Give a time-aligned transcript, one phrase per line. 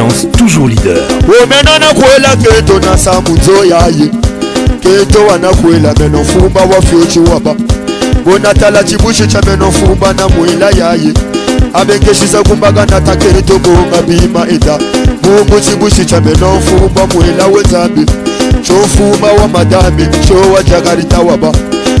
[0.00, 0.98] ambiance toujours leader
[1.42, 4.10] omena nakwela keto na samunzo yaye
[4.80, 7.54] keto wanakwela meno fumba wafyochiwaba
[8.24, 11.12] bonatala chibushi cha meno fumba na mwela yaye
[11.74, 14.78] avengexisa kumbakana takeri tokoka bimaida
[15.22, 18.02] mumuchibuchi cha meno mfumba muhela wezambi
[18.66, 21.52] xo mfuma wa madami xo wa jakari tawaba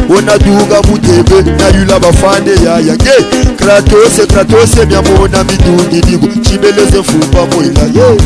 [0.08, 3.12] wona duka mutebe na yula vafane yaya ke
[3.56, 8.16] kratose kratose myamona midungi diku chibeleze mfumba muhela ye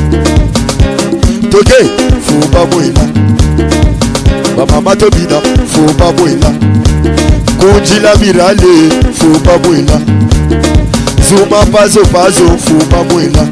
[1.51, 1.84] toke
[2.19, 3.01] mfumba muhela
[4.56, 6.51] vamama tobina mfumba muhela
[7.59, 8.66] kunjila mirale
[9.11, 10.01] mfumba muhela
[11.36, 13.46] zuma pazo pazo fuma mwela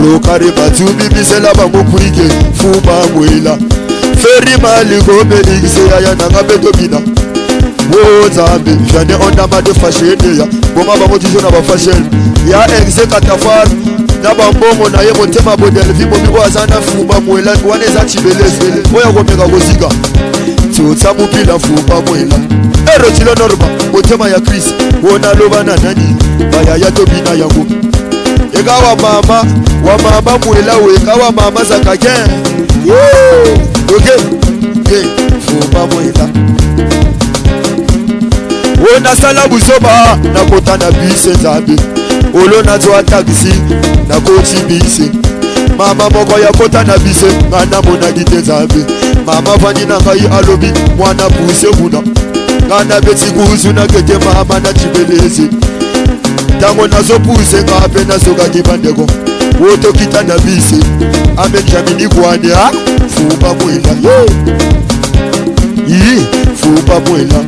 [0.00, 2.22] rokare batubibisela bamokurige
[2.54, 3.58] fuma mwela
[4.16, 6.96] feri maligobeligiseya yananga betobina
[7.90, 10.46] wo nzambe jane ondamade fasheneya
[10.76, 12.04] boma bango tizo na bafashene
[12.50, 13.68] ya exe katafar
[14.22, 18.82] na bambongo na ye motema bodelvi momi oyo aza na fuma mwela wana eza cibelezele
[18.96, 19.88] oyo akomeka kozika
[20.76, 22.36] ti otamupila mfupa mwema
[22.94, 24.74] erotilo norma motema ya krisi
[25.12, 26.16] wonalobana nani
[26.52, 27.66] bayaya tobina yango
[28.60, 29.38] eka wa mama
[29.90, 32.08] wa mama mwela weka wa mama zakake
[33.96, 34.12] oke
[34.92, 35.04] ye
[35.38, 36.28] mfupa mwela
[38.94, 41.76] wonasala busoba nakota na bise nzambe
[42.42, 43.54] olo nazwa taksi
[44.08, 45.25] nakoti bise
[45.78, 48.84] mama moko ya kota na biso nga namonaki te nzambe
[49.26, 52.02] mama fandi na ngai alobi mwana puse kuna
[52.66, 55.48] nga nabeti kuzunaki te mama nacibelezi
[56.58, 59.06] ntango nazopuse nga mpe nasokaki bandeko
[59.72, 60.76] otokita na bise
[61.36, 62.72] abenjamini kwane a ah,
[63.08, 63.92] fupa mwela
[65.88, 66.26] yi
[66.60, 67.40] fupa mwela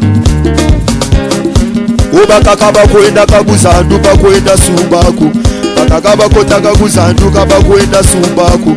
[2.24, 5.30] obakaka bakwenda kabusandu bakwenda sumbaku
[5.96, 8.76] akakavakotaga kuzanduka vakuenda sumbaku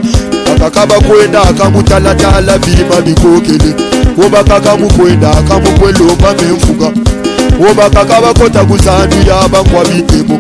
[0.56, 3.74] akakavakuenda akamutalatala vilima vikokele
[4.18, 6.92] wovakakamukwenda akamukwelomba memfuka
[7.68, 10.40] wovakakavakota kuzandira vangwavitemo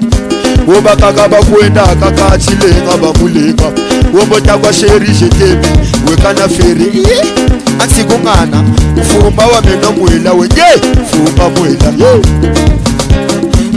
[0.67, 3.71] wovakakavakuenda akakachilenga vamulenga
[4.19, 5.67] womotakwasherizhetemi
[6.09, 7.05] wekana feri
[7.83, 8.63] ansikungana
[9.01, 10.77] ufumba wameno mwela wenye
[11.11, 12.15] fumba mwela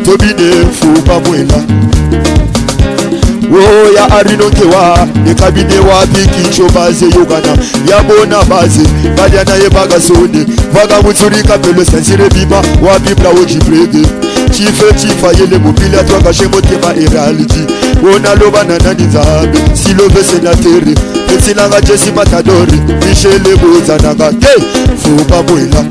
[0.05, 1.63] tobine fumba mwela
[3.53, 7.57] oya arinokewa nekabine wapikicho baze yogana
[7.91, 8.83] yabona baze
[9.17, 14.07] valya naye vakazone vakamutsurika pelo sansire bima wapimlawo chibrege
[14.51, 17.61] chife chifa yele mupila twakashemotema eraliji
[18.15, 20.95] ona lovananani nzambe silovesenatere
[21.29, 24.55] petsilanga jesi matadori mishele bozananga ye
[25.03, 25.85] fupa mwela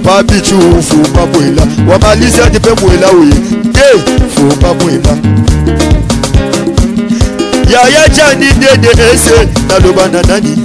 [0.00, 5.12] papa bichu fupa bwela wabalisi akipe bwela we ye fupa bwela
[7.70, 10.56] yaya chani dede ese naloba na nani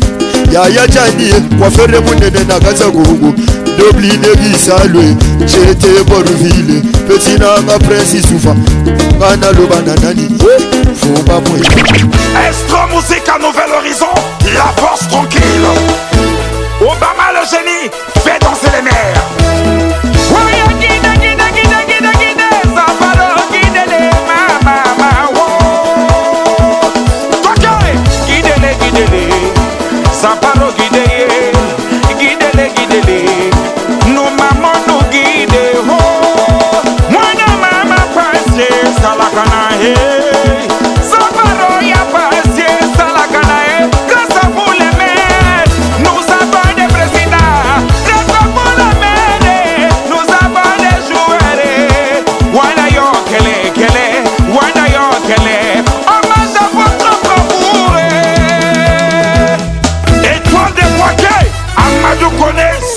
[0.54, 3.34] yaya chani wafere munene na kaza gugu
[3.78, 5.16] dobli debisalwe
[5.46, 8.56] chete boruvile peti nanga prince sufa
[9.18, 10.28] nga naloba na nani
[11.00, 11.70] fupa bwela
[12.48, 14.16] Extra musique à Nouvel Horizon,
[14.56, 15.70] la force tranquille
[16.82, 17.92] Obama le génie,
[18.24, 19.19] fait danser les mers
[30.20, 30.49] Sapa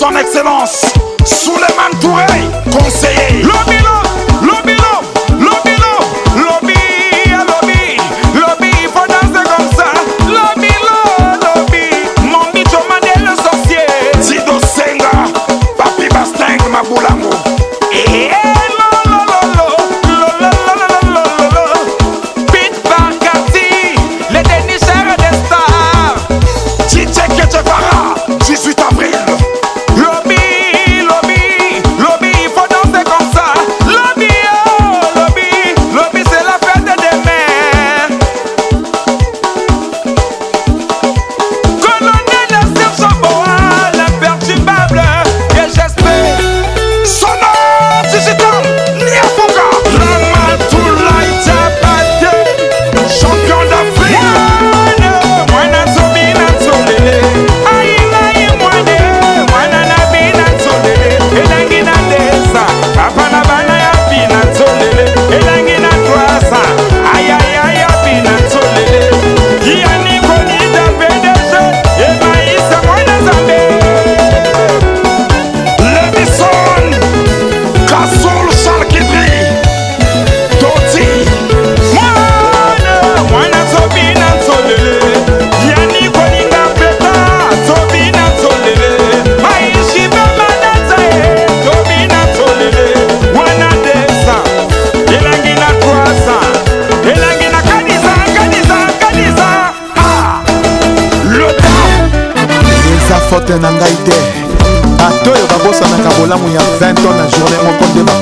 [0.03, 0.92] Son Excellence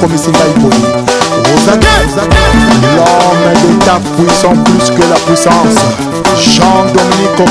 [0.01, 0.83] promis ngai boye
[1.53, 1.94] ozaka
[3.88, 5.80] l'homme plus que la puissance
[6.39, 7.42] jean-dominique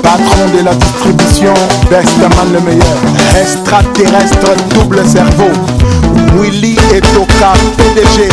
[0.03, 1.53] patron de la distribution
[1.89, 2.97] Bestaman le meilleur,
[3.41, 5.49] extraterrestre double cerveau,
[6.37, 8.29] Willy Etoka, PDG,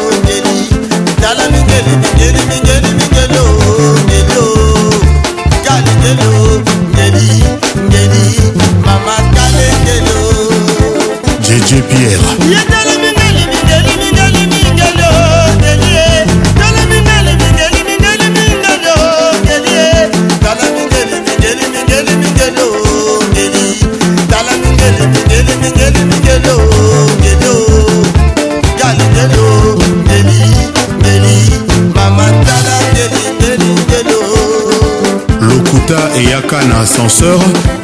[35.43, 37.38] lokuta et Yakana ascenseur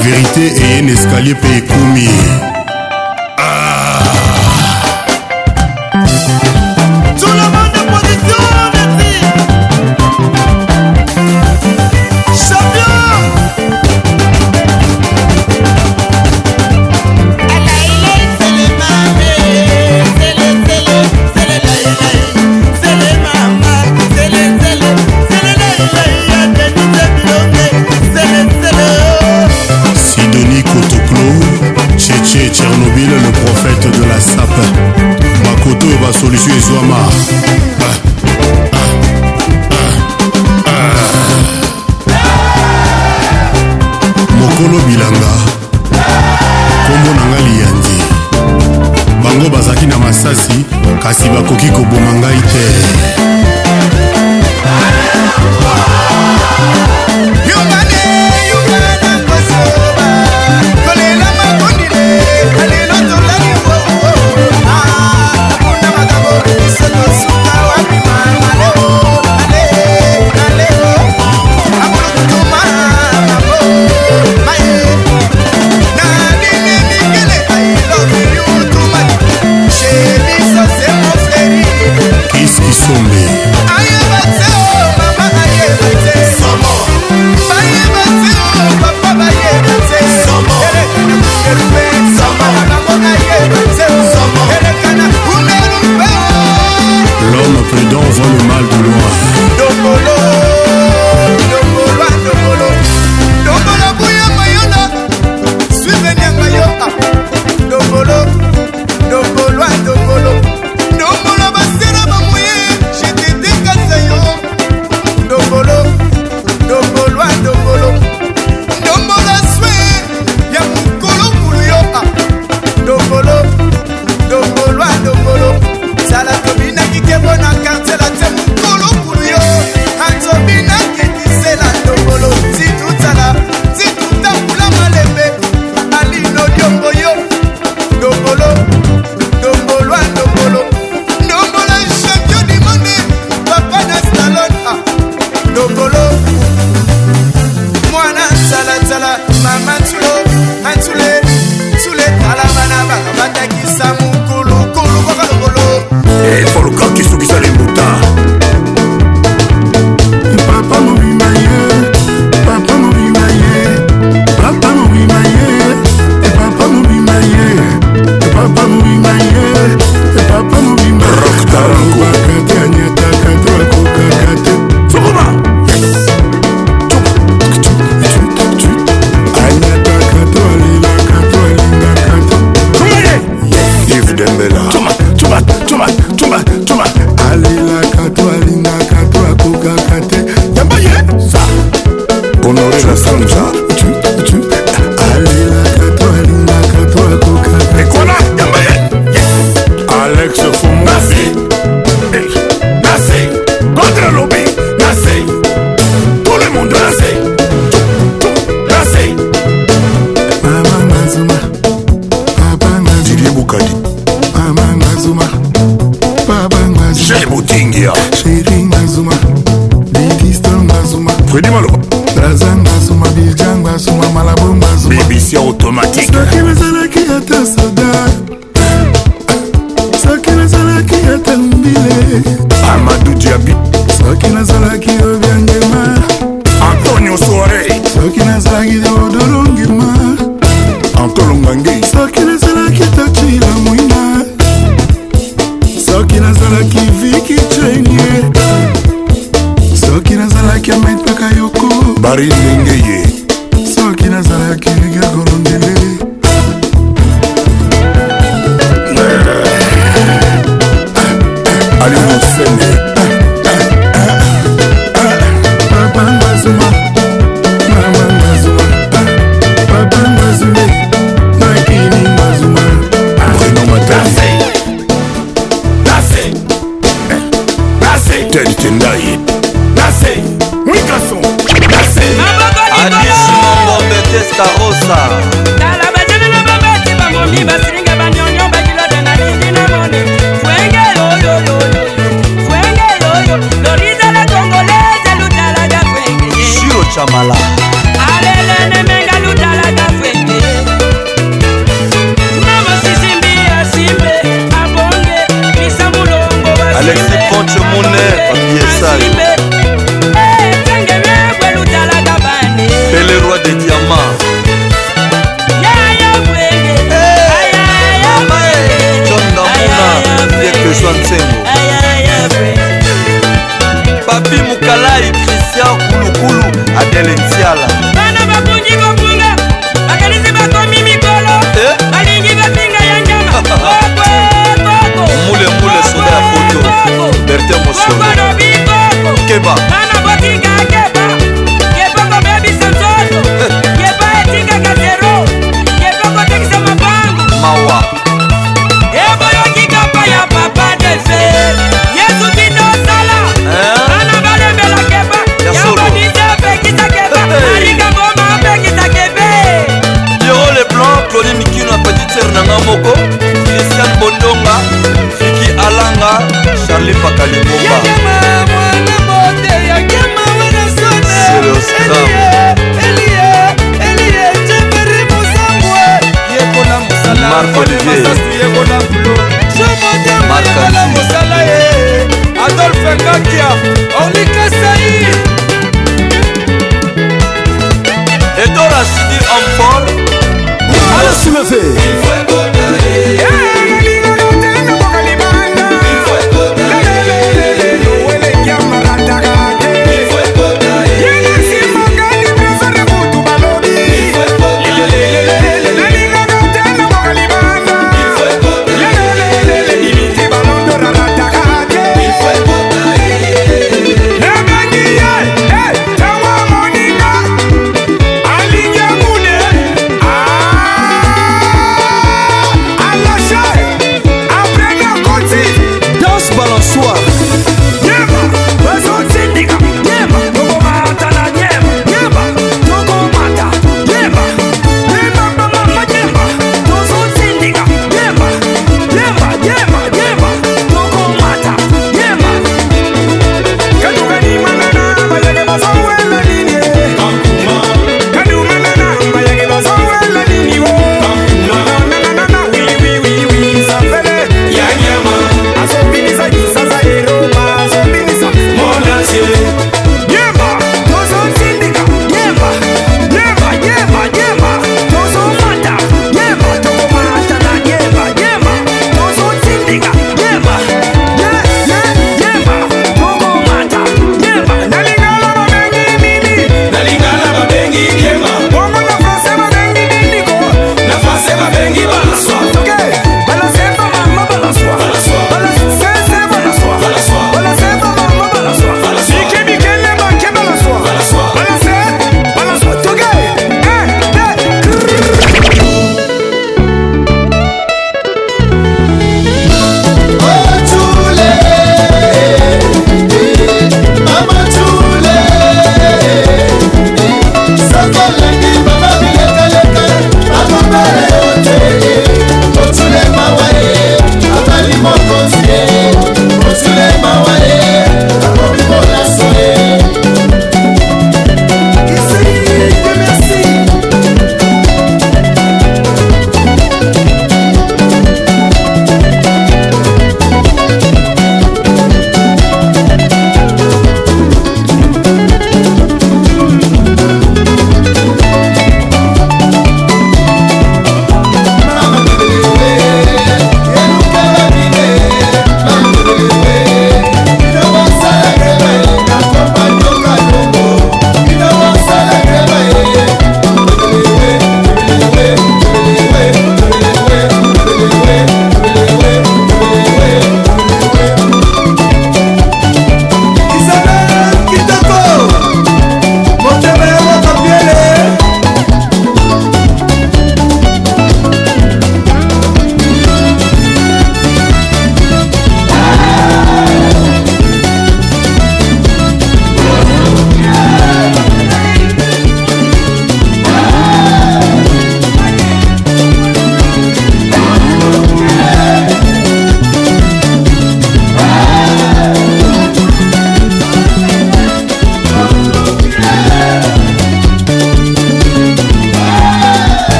[0.00, 2.08] vérité et un escalier payé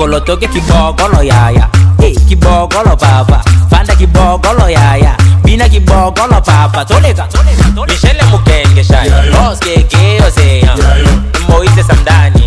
[0.00, 1.68] Kolo toke kibogolo yaya
[2.00, 7.28] hey, Kibogolo baba Fanda kibogolo yaya Bina kibogolo papa Toleka
[7.88, 10.74] Michele mukenge shaya Los keke oseya
[11.50, 12.44] Moise samdani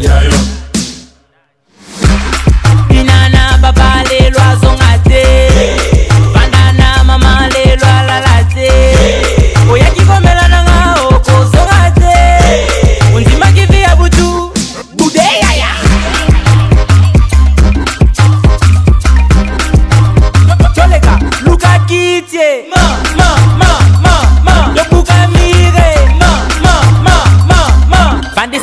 [2.89, 5.72] Binana baba lelo azongate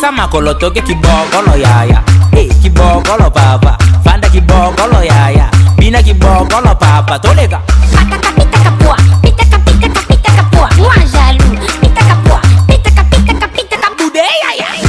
[0.01, 2.01] sama kolotoke kibokolo yaya
[2.33, 5.45] eh kibokolo papa fanda kibokolo yaya
[5.77, 7.61] bina kibokolo papa tolega
[7.93, 11.53] pataka pitaka pua pitaka pitaka pitaka pua moi jaloux
[11.85, 14.89] pitaka pua pitaka pitaka pitaka bude yaya ya.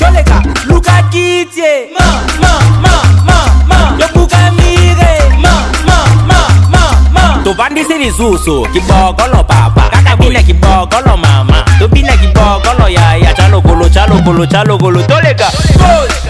[0.00, 2.04] tolega luka kitye ma
[2.42, 2.94] ma ma
[3.28, 5.12] ma ma yo buka mire
[5.44, 5.52] ma
[5.84, 5.98] ma
[6.30, 6.38] ma
[6.72, 6.82] ma
[7.14, 9.83] ma tovandise rizusu kibokolo papa
[10.16, 15.48] kibao kolo mama tobina kibao kolo yaya chalokolo chalokolo chalokolo toleka
[15.78, 16.23] Goal!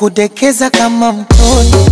[0.00, 1.89] nikudekeza kama mtoto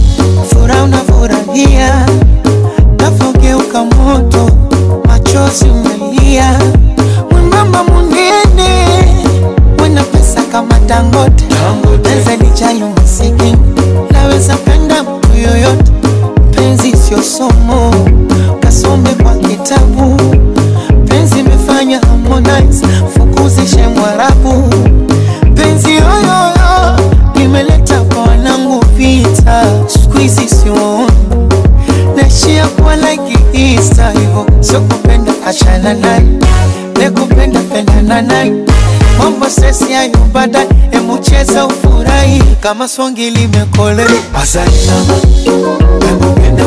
[38.22, 38.52] baadaye,
[39.18, 44.06] mambo sesi hayo baadaye, emu cheza ufurahi kama songi limekolea.
[44.34, 45.14] Asante sana,
[46.00, 46.64] nakupenda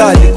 [0.00, 0.27] grisalho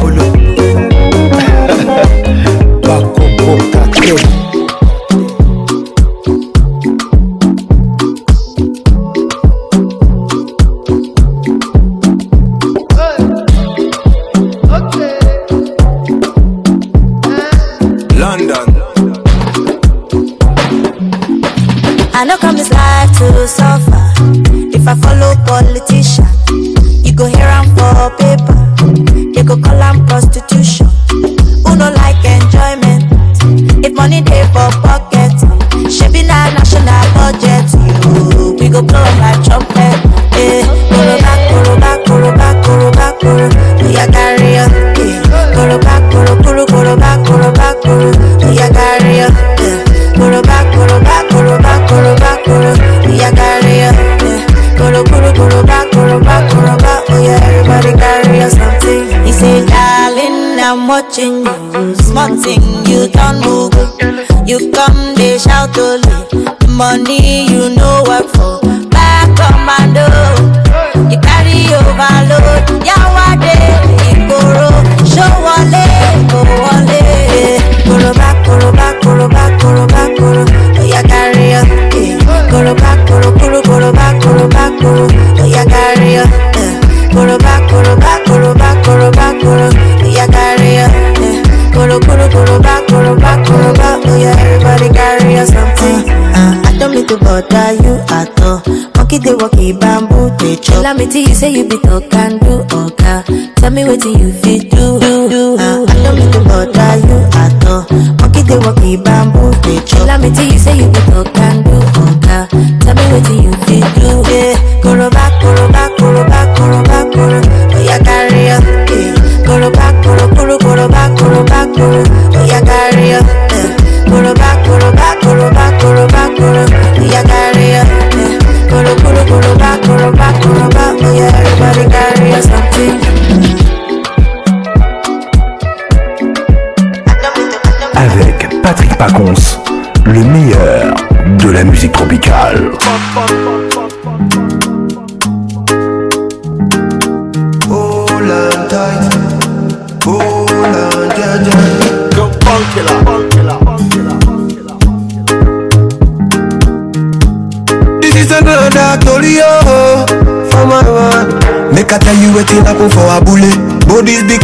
[101.02, 103.20] me till you say you be talk and do, okay.
[103.56, 104.31] Tell me what you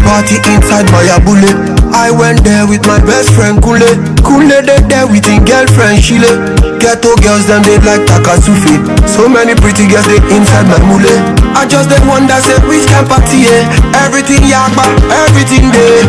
[0.08, 1.52] party inside my abule.
[1.92, 3.86] I went there with my best friend Kule.
[4.24, 6.32] Kule they there with his girlfriend Shile.
[6.80, 8.80] Ghetto girls them they like Takasufi.
[9.04, 11.12] So many pretty girls they inside my mule.
[11.52, 14.08] I just did wonder say which can party yeah.
[14.08, 14.88] Everything yakba,
[15.28, 16.04] everything there.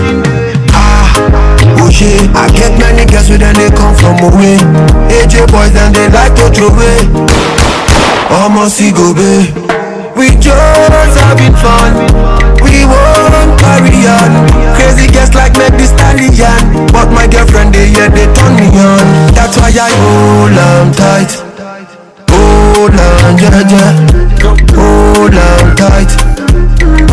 [0.79, 1.11] Ah.
[1.83, 4.63] Oh shit, I get many girls with them they come from away.
[5.11, 6.97] AJ boys and they like to throw away.
[8.31, 9.51] Almost go be.
[10.15, 12.38] We just having fun.
[12.73, 14.31] we won't carry on
[14.77, 19.05] Crazy guests like make the stallion But my girlfriend they yeah they turn me on
[19.33, 21.33] That's why I hold on tight
[22.31, 23.93] Hold on yeah yeah
[24.77, 26.13] Hold on tight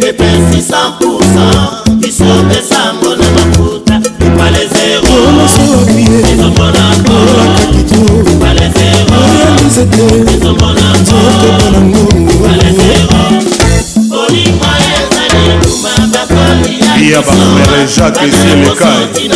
[0.09, 4.63] epesi 100 biso esango na mafuta epale
[17.13, 19.33] ya bafrere jacques esielekae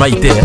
[0.00, 0.39] Maite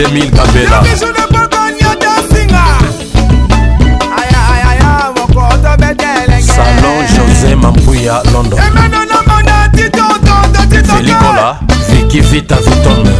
[0.00, 0.82] 2000 kabela
[6.40, 8.58] salon josé mampuya london
[10.88, 11.58] felikola
[11.90, 13.19] viki vita vitonde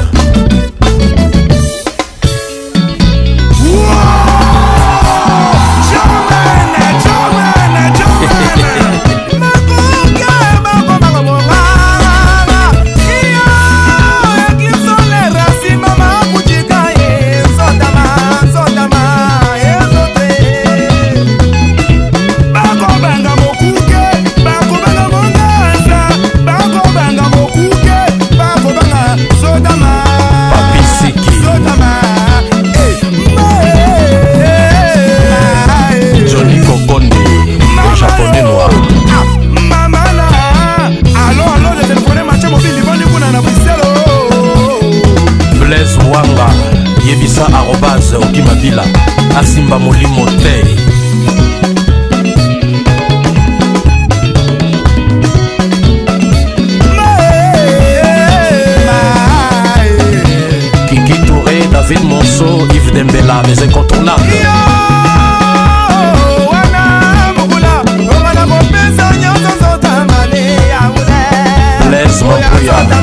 [47.06, 48.85] yebisa arobase okimabila
[49.39, 50.64] asimba molimo te
[60.89, 64.44] kiki touré david monso yves dembela les incontournables
[71.90, 72.99] Laisse-moi prier.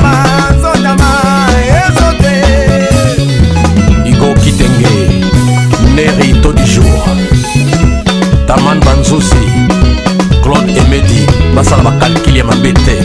[11.90, 12.96] makalkili ya mabe te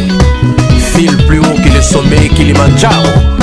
[0.94, 3.43] fil plus haut que le sommet kilimanjaro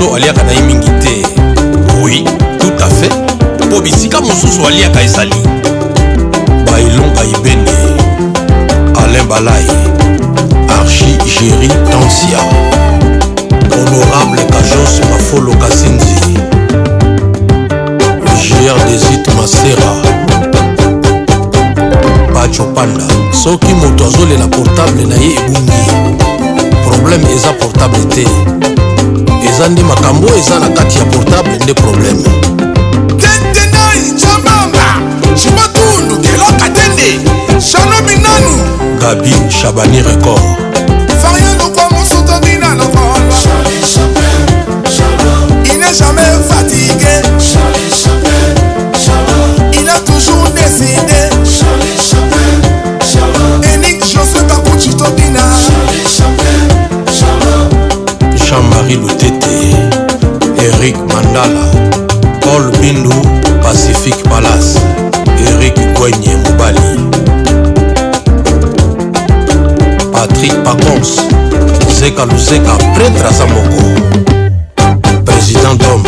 [0.00, 1.22] mosusu aliaka na ye mingi te
[2.02, 2.24] oui
[2.58, 3.10] tout à fait
[3.66, 5.34] mpo bisika mosusu aliaka ezali
[6.70, 7.70] baelonga ebene
[9.02, 9.64] alain balai
[10.80, 12.38] archi géri tansia
[13.70, 16.40] honorable kajos mafolo kasinzi
[18.46, 19.90] gr desit masera
[22.34, 23.04] pacho panda
[23.42, 25.82] soki moto azolela portable na ye ebungi
[26.86, 28.79] problème eza portable te
[29.50, 32.22] eza nde makambo eza na kati ya portable nde probleme
[33.16, 34.96] tetenai jamamba
[35.42, 37.20] shimatundu keloka tende
[37.60, 38.52] shalobi nanu
[39.00, 40.56] gabi shabani record
[41.22, 43.20] farian lokwa mosotodina lokolwa
[45.72, 47.14] il n'est jamais fatigué
[49.80, 51.22] il a toujours décidé
[53.74, 55.42] enik josé bakuchitobina
[58.48, 58.98] jean-marie
[60.80, 61.60] eric mandala
[62.44, 63.12] paul bindu
[63.64, 64.70] pacifique palace
[65.48, 66.88] eric gwenye mobali
[70.12, 71.10] patrik pacons
[72.00, 73.82] zeka luzeka pretre aza moko
[75.28, 76.00] président tom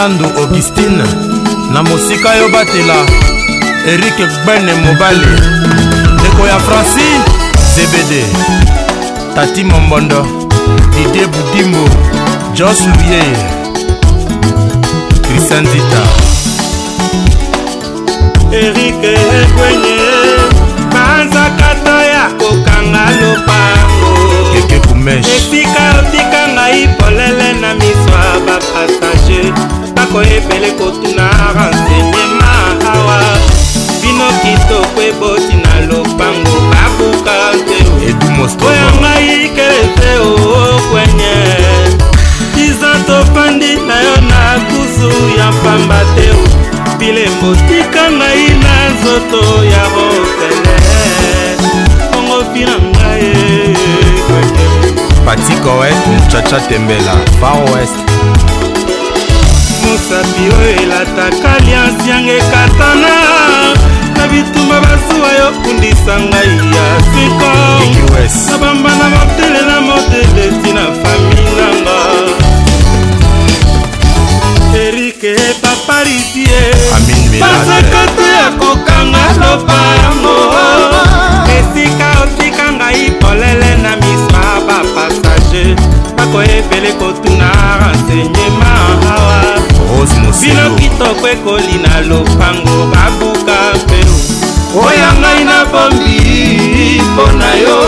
[0.00, 1.04] malandu augustine
[1.72, 2.94] na mosika yo batela
[3.86, 5.26] erik gbene mobali
[6.20, 7.06] ndeko ya franci
[7.74, 8.24] zebede
[9.34, 10.26] tati mombondo
[10.90, 11.88] didie budimbo
[12.54, 13.22] jos luye
[15.22, 16.02] kristian dita
[18.52, 20.00] erik egwenye
[20.92, 24.16] banzakata ya kokanga lopango
[24.58, 29.54] ekekumeshe etika otika ngai polele na miso ya bapassager
[30.12, 33.18] koyebele kotuna ransenye mahawa
[34.02, 40.12] bino kitoko eboti na lopango babuka nteoya ngai kelete
[40.74, 41.36] okwenye
[42.66, 46.42] iza topandi nayo na kuzu ya pamba teo
[46.98, 50.76] bilembo tika ngai na nzoto ya rotele
[52.18, 53.34] ongo vina ngai
[55.24, 58.09] patikoe muchacha tembela far west
[59.90, 63.14] mosapi oyo elataka liansi yango ekatana
[64.16, 67.50] na bitumba basuwa yo kundisa ngai ya siko
[68.50, 71.98] nabamba na motelela modeleti na fami nanga
[74.86, 76.60] erike paparitie
[77.40, 80.34] masakato ya kokanga lopango
[81.56, 85.74] esika otika ngai polele na misma bapasage
[86.16, 87.50] bakoyebele kotuna
[87.80, 89.60] renseignement awa
[90.40, 93.98] bino kitoko ekoli na lopango babuka mpe
[94.86, 96.16] oya ngai nabombi
[97.12, 97.78] mpo na yo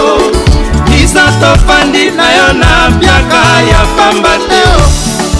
[1.02, 4.62] isa tofandi na yo na biaka ya pamba te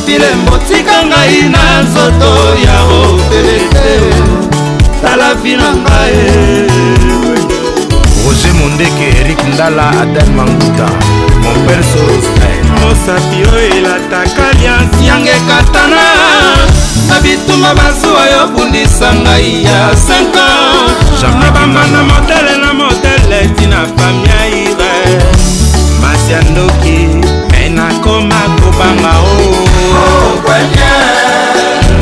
[0.06, 2.32] bilembo tika ngai na nzoto
[2.66, 3.94] ya obele te
[5.02, 6.16] tala vi na ngai
[8.24, 10.89] roger mondeke erik ndala adan manguta
[11.43, 16.11] mon père sorostin mosapi oyo elataka liansi yange katana
[17.22, 23.80] bituma masuwa yo bundisa ngai ya 5 ans na bamba na motele na motele tina
[23.96, 24.94] famia ire
[26.02, 26.98] masi ya ndoki
[27.50, 29.34] me nakoma kobanga o
[30.02, 30.50] oh,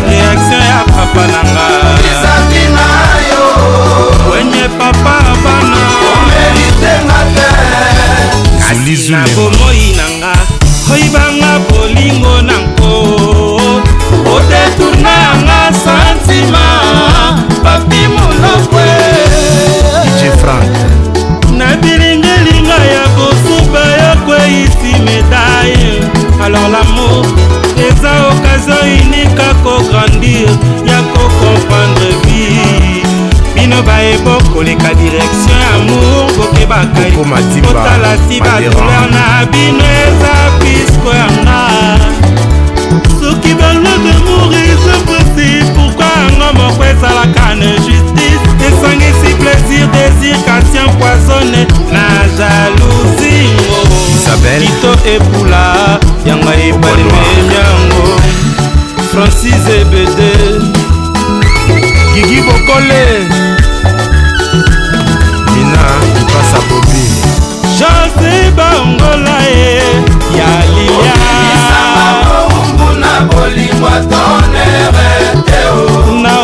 [0.08, 1.66] reaktio ya papa na nga
[4.32, 5.14] wenye papa
[5.44, 5.80] bana
[8.68, 10.32] kasi na bomoi na nga
[10.92, 13.49] oyibanga bolingo na nkoo
[14.40, 16.64] odetourna yanga santima
[17.64, 18.88] papi molokwe
[21.56, 26.02] na bilingilinga ya kosuba yo kweisi medaille
[26.44, 27.24] alors lamour
[27.86, 30.48] eza okazio unika kograndir
[30.88, 33.04] ya kocomprendre vie
[33.54, 42.49] bino bayebo koleka direction ya amour bokebakaotala si badouleur na bino eza pisko yanga
[46.20, 52.04] yango moko ezalaka ne justice esangisi plaisir désir kasi empoisonne na
[52.36, 53.50] jalousie
[54.60, 55.12] kito oh.
[55.14, 55.66] epula
[56.26, 58.06] yango ebale memi yango
[59.12, 60.32] francis ebede
[62.14, 63.04] gigi bokole
[65.54, 65.84] mina
[66.20, 67.04] ipasa bobi
[67.78, 69.82] jose bangola e
[70.38, 71.20] ya liya
[73.30, 74.39] bolimwa to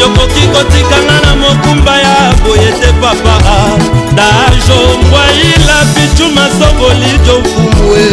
[0.00, 3.36] yokoki kotikanga na mokumba ya boye te papa
[4.16, 8.04] dajo mbwaila bicu masoboli jofumue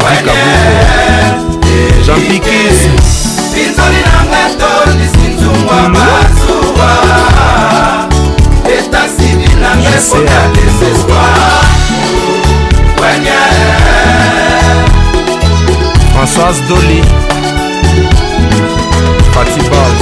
[0.01, 0.75] kadi kabuko
[2.05, 2.79] jean pikis
[3.55, 5.93] pinzoli nanga tolisi nzungwa mm.
[5.93, 6.91] basuwa
[8.77, 11.67] eta civil nanga ekota desespoir
[13.01, 13.39] wenye
[16.15, 17.03] françoise doli
[19.35, 19.99] fatibas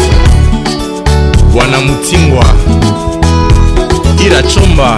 [1.53, 2.45] bwana mutingwa
[4.25, 4.97] ira chomba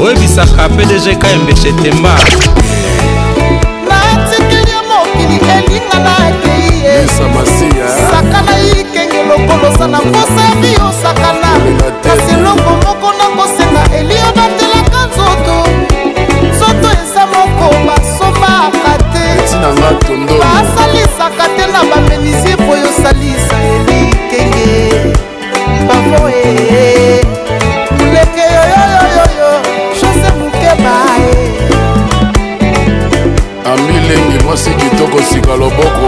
[0.00, 2.14] oyebisaka pdg kmbshetemba
[6.00, 7.06] nga nakei ye
[8.08, 11.50] sakana ikenge lokolosa na mposa bio sakana
[12.04, 15.56] kasi eloko moko nakosenga elio batelaka nzoto
[16.50, 19.26] nzoto eza moko basombaka te
[20.40, 23.31] basalisaka te na bamenisie po yosali
[35.22, 36.06] kosika loboko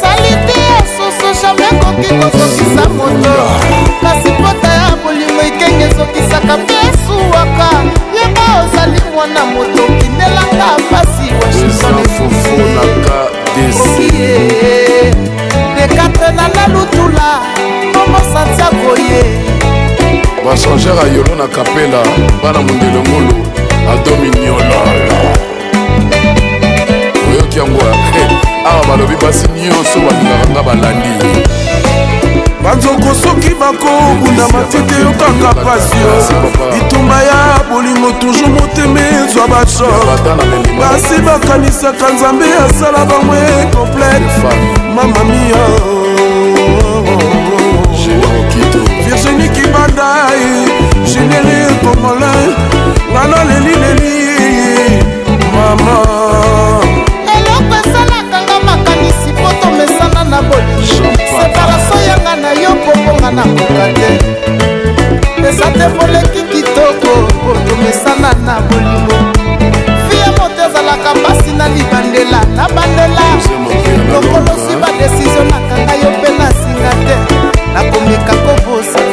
[0.00, 3.34] salite ya soso jamai ekoki kosokisa moto
[4.02, 7.70] kasi pota ya bolimo ekenge esokisaka mpe esuwaka
[8.18, 13.18] yeba ozali mwana moto kindelanga mpasi washingtonfunaka
[13.56, 14.38] desie
[15.76, 17.26] dekatre nala lutula
[17.94, 19.24] momo santiago ye
[20.44, 22.02] bachangere ayolo na kapela
[22.42, 23.34] bana mondelongolo
[23.92, 24.82] adominyololo
[27.32, 27.78] oyoki yango
[28.74, 31.12] awa balobi basi nyonso balingaka nga balandi
[32.64, 36.10] banzoko soki bakobunda matete yokanga pasio
[36.74, 37.38] bitumba ya
[37.70, 39.88] bolingo toujours motema ezwa basho
[40.80, 43.36] basi bakanisaka nzambe asala bango
[43.78, 44.34] complete
[44.94, 45.62] mamamia
[49.04, 50.44] virginie kibandai
[51.06, 52.56] généré congolais
[53.12, 54.16] ngana lelileli
[55.52, 55.94] mama
[60.34, 60.86] na boli
[61.34, 64.10] separation yanga na yo kobonga na koka te
[65.48, 67.12] eza te moleki kitoko
[67.50, 69.16] otomesana na bolingo
[70.08, 73.26] fiya moto ezalaka mpasi na libandela na bandela
[74.12, 77.16] lokolosi badesizio nakanga yo mpe na singa te
[77.74, 79.03] nakomeka kobosa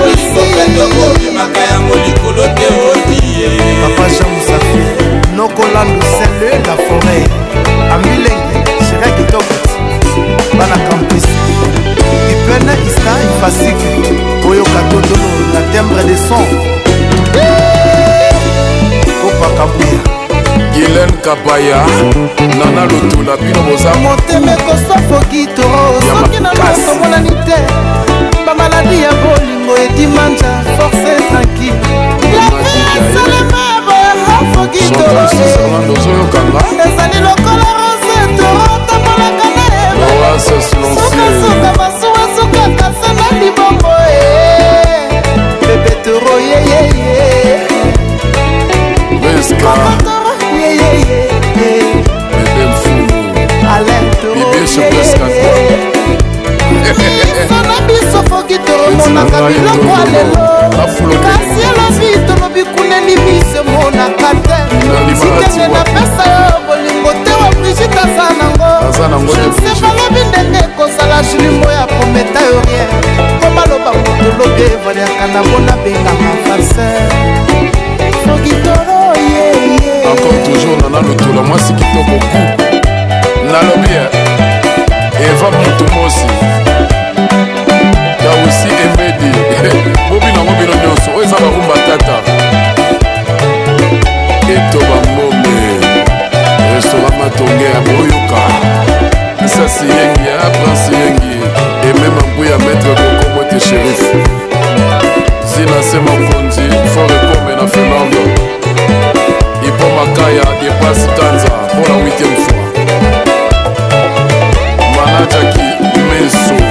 [0.03, 4.79] olisokendokobimaka yango likolo te olie oh, papa jean musafi
[5.37, 7.27] nokolando sele la forêt
[7.93, 8.57] ambilenge
[8.87, 9.53] shera kitoko
[10.57, 11.23] bana campus
[12.33, 13.87] ipene isa ifasike
[14.49, 16.45] oyoka tondolo na tembre de son
[19.43, 19.99] papa kabuya
[20.73, 21.85] gilen kabaya
[22.59, 25.63] nana lotula bino boza motema ekosafokito
[26.21, 27.57] soki na masomonani te
[28.45, 31.69] bamaladi ya bolingo edimanja force tranqui
[36.85, 39.47] ezali lokola rose toro tambolaka
[39.97, 42.02] na esoka
[57.49, 60.37] sana biso foki tolomonaka biloko alelo
[61.23, 64.57] kasi elobi tolobi kuneli miso emonaka te
[65.19, 71.87] sikenge napesa yo bolingo te wa brigite aza nango jose balobi ndenge ekozala julimo ya
[71.87, 72.89] prometa yo rien
[73.41, 77.82] po baloba moto lobi evaliaka nango nabenga mafase
[80.15, 82.37] comme toujours nana lotola mwasi kitoko ku
[83.51, 85.27] nalobi eh.
[85.27, 86.25] eva motumosi
[88.21, 89.31] tausi emedi
[90.09, 92.17] bobi nango bino nyonso oyo eza barumba tata
[94.53, 95.57] etoba ngome
[96.75, 98.43] restora matonge ya boyoka
[99.45, 101.35] sasi yengi ya ah, prince yengi
[101.89, 104.01] emema mbu ya maître kokomote sherif
[105.45, 106.61] zina se mokonzi
[106.93, 108.42] forekomena fernando
[109.95, 111.47] makaya epasi kanza
[111.77, 112.49] mpona 8 fois
[114.95, 116.61] manajaki meso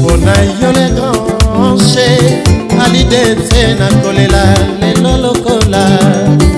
[0.00, 2.08] mpona yo le grand che
[2.84, 4.42] alidete nakolela
[4.80, 5.84] lelo lokola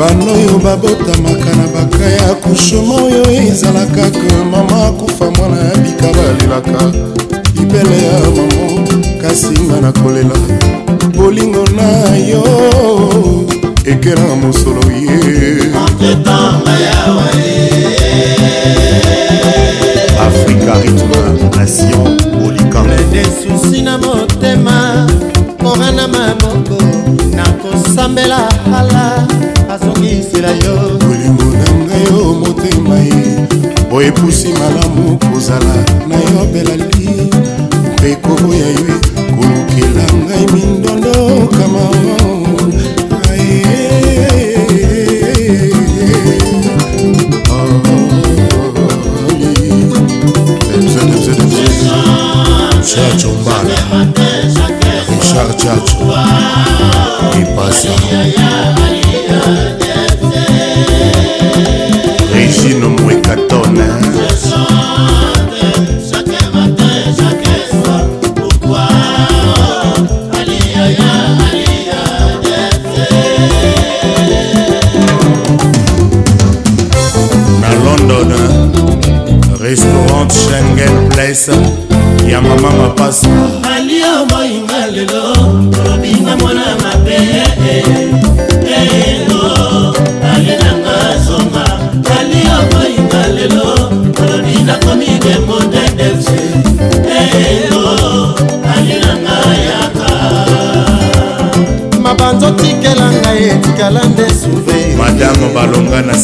[0.00, 6.80] bana oyo babotamaka na bakaya kushoma oyo ezalaka ke mama akufa mwana ya bika balelaka
[7.56, 8.64] libele ya mamo
[9.22, 10.36] kasi nga na kolela
[11.16, 11.88] bolingo na
[12.30, 12.44] yo
[13.92, 15.45] ekelanga mosolo ye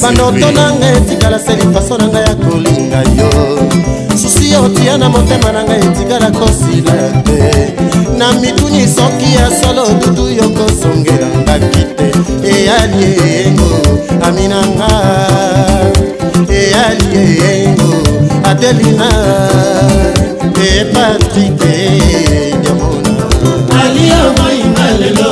[0.00, 3.30] bandoto na ngai etikala seli faso na ngai ya kolinga yo
[4.20, 6.94] susi otia na motema na ngai etikala kosila
[7.26, 7.42] te
[8.18, 11.82] na mituni soki ya solo dudu yo kosongelangaki
[12.40, 13.70] te eyali eyengo
[14.26, 14.90] aminanga
[16.60, 17.92] eyali eyengo
[18.50, 19.08] adelina
[20.74, 21.76] epatike
[22.64, 23.10] jamona
[23.82, 25.30] alio moimba lelo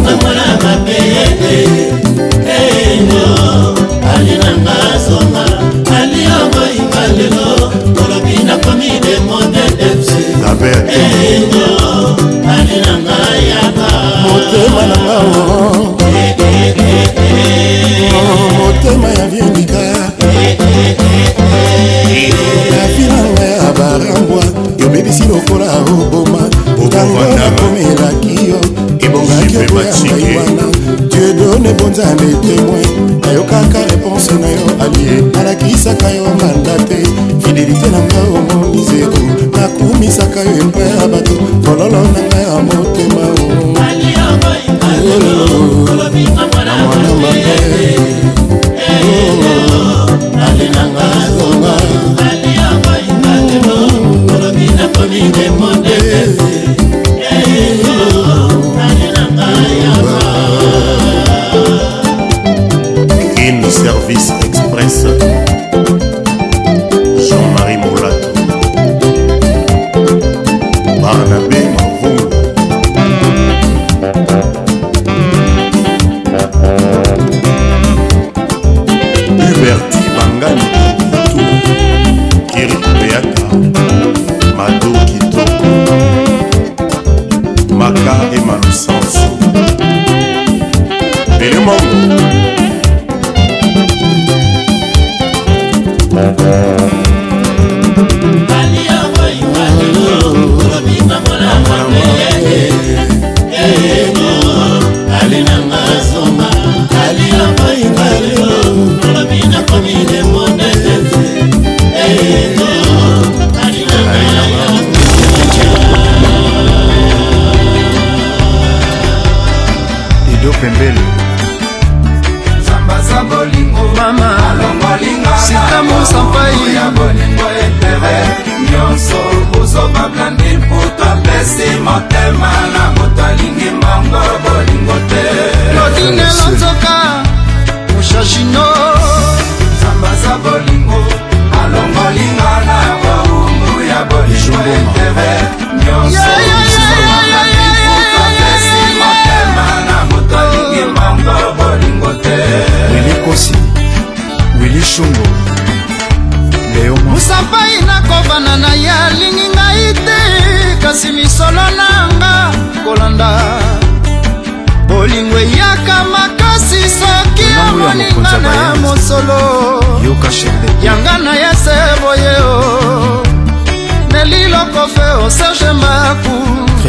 [31.98, 36.98] nza le témoin nayokaka réponse na yo alie nalakisaka yo manda te
[37.42, 39.18] fidelité na nga omonizero
[39.56, 41.34] nakumisaka yo epai ya bato
[41.64, 42.37] fololo na nga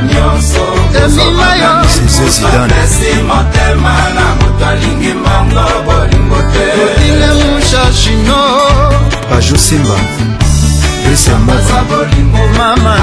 [0.06, 0.64] nyonso
[1.04, 1.72] emima yo
[3.26, 8.36] motema na moto alingi mbongo bolingo te otinge mushashino
[9.30, 9.96] bajosimba
[11.04, 12.96] patricia moza bolingo mama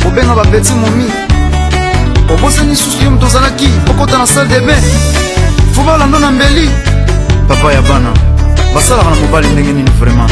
[0.04, 1.08] kobenga babeti momi
[2.34, 4.84] obosani susu yo moto ozalaki okota na salle de bain
[5.76, 6.70] fobala ndo na mbeli
[7.48, 8.12] papa ya bana
[8.76, 10.32] basalaka na mobali ndenge nini vraiment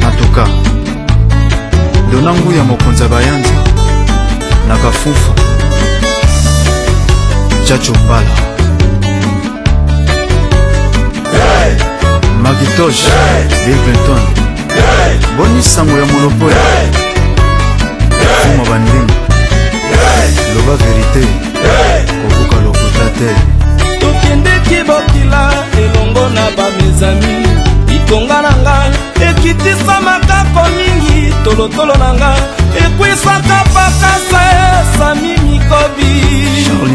[0.00, 0.44] na tuka
[2.12, 3.52] dona nguu ya mokonzi ya bayanzi
[4.68, 5.32] na kafufu
[7.68, 8.36] chacho mpala
[11.38, 11.74] hey!
[12.42, 13.42] makitosh hey!
[13.72, 14.20] ilvinton
[14.68, 15.16] hey!
[15.36, 16.54] boni sango ya molopoli
[18.42, 19.10] fuma bandimi
[20.56, 21.28] loba verite
[22.06, 23.61] kobuka lokuta te
[24.22, 27.46] nakendeki bokila elongo na bamezami
[27.88, 28.84] litonga na nga
[29.30, 30.20] ekitisama
[30.54, 32.32] ko mingi tolotolo na nga
[32.76, 34.40] ekwisaka pakasa
[34.82, 36.12] esami mikobi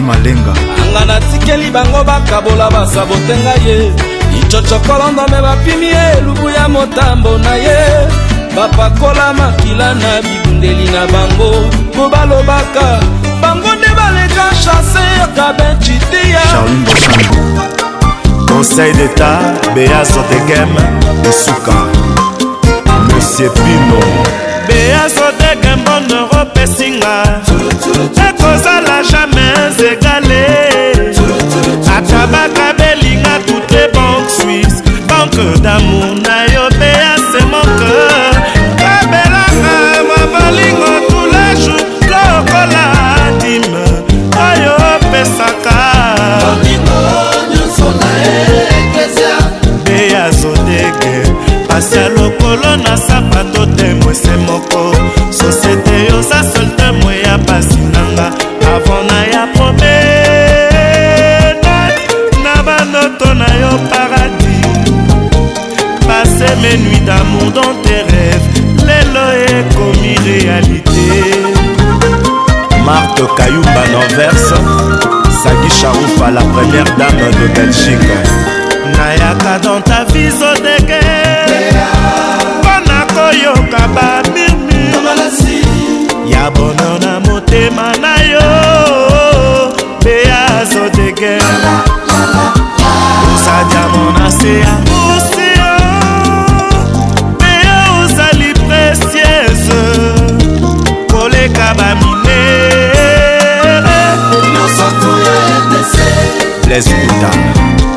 [0.10, 3.92] anga natikeli bango bakabola basabote ngai ye
[4.32, 7.78] licocokolondome bapimi elubu ya motambo na ye
[8.56, 11.52] bapakola makila na bibundeli na bango
[11.96, 13.00] po balobaka
[14.38, 19.40] Lucas Chasseur Gabin Chidia Charline Bossango Conseil d'État
[19.74, 20.70] Béa Sotegem
[21.28, 21.88] Isuka
[23.16, 24.00] Monsieur Pino
[24.68, 27.24] Béa Sotegem Bon Europe et Singa
[28.30, 30.46] ekozala jamais égalé
[31.98, 36.37] atabaka belinga toute banque suisse banque d'amour na
[51.78, 54.96] kasi lokolo na sapato te mwese moko
[55.30, 58.28] sosiete yoza solte mwe ya basi nanga
[58.76, 59.86] avant na ya promenade
[62.44, 64.90] na banoto na yo paradis
[66.08, 68.48] pase menui d'amour dans tes rêves
[68.88, 71.08] lelo ekomi réalité
[72.86, 74.58] marthe kayumba nanverse
[75.44, 78.12] sagi charoufa la première dame de belgique
[78.98, 79.87] nayaka dans
[86.48, 88.40] na bonheur na motema na yo
[90.00, 91.38] mpe azo teke
[93.36, 95.72] osadiamo na se ya mosio
[97.36, 97.52] mpe
[98.04, 99.82] ozali preciese
[101.12, 102.92] koleka baminere
[106.70, 107.97] les utana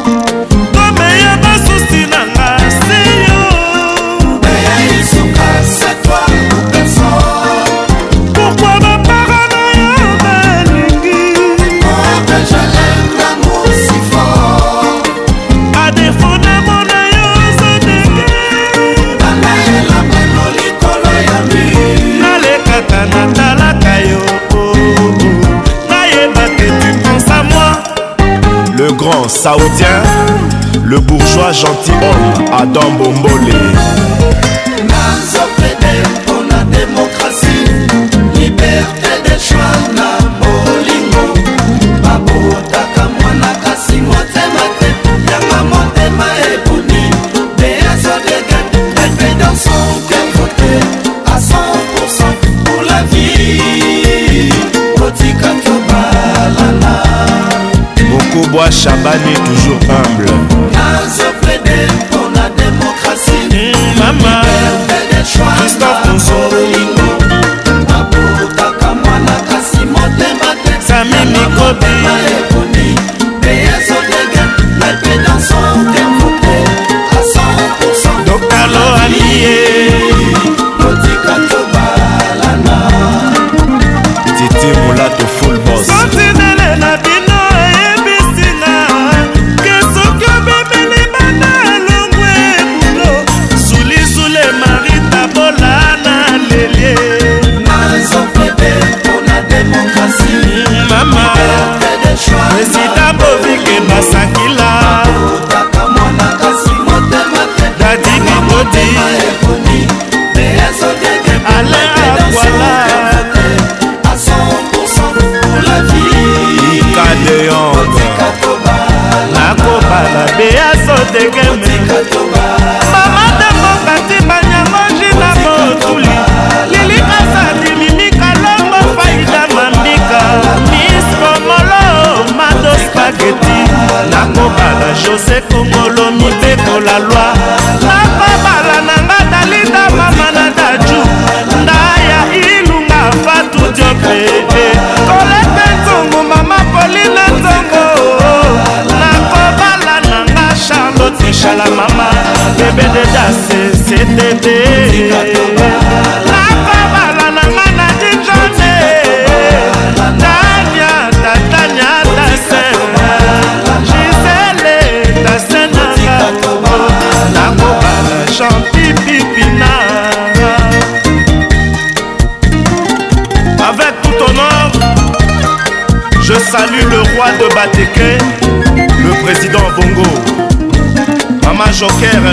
[29.42, 30.02] saoudien,
[30.84, 33.99] le bourgeois gentilhomme Adam Bombole.
[58.50, 60.30] bois chabane toujours humble
[63.98, 64.40] Mama,
[65.24, 66.89] Christophe Consolo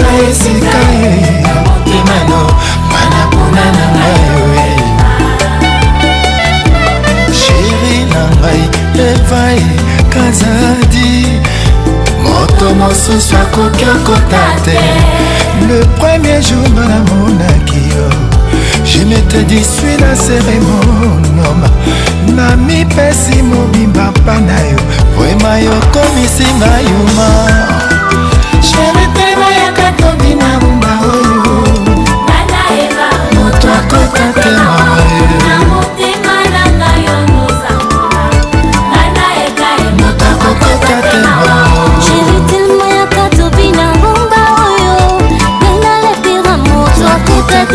[0.00, 1.12] na esika ye
[1.98, 2.40] emano
[2.92, 4.18] mana mpona na ngai
[7.16, 8.62] yo sheri na ngai
[9.14, 9.62] evae
[10.12, 11.39] kazadi
[12.50, 14.78] moto mosusu akoki okota te
[15.68, 18.06] le premier jour nga namonaki yo
[18.88, 21.68] je mete disui na seremonoma
[22.36, 24.78] na mipesi mobimba mpa na yo
[25.18, 27.30] vrema yokomisinga yuma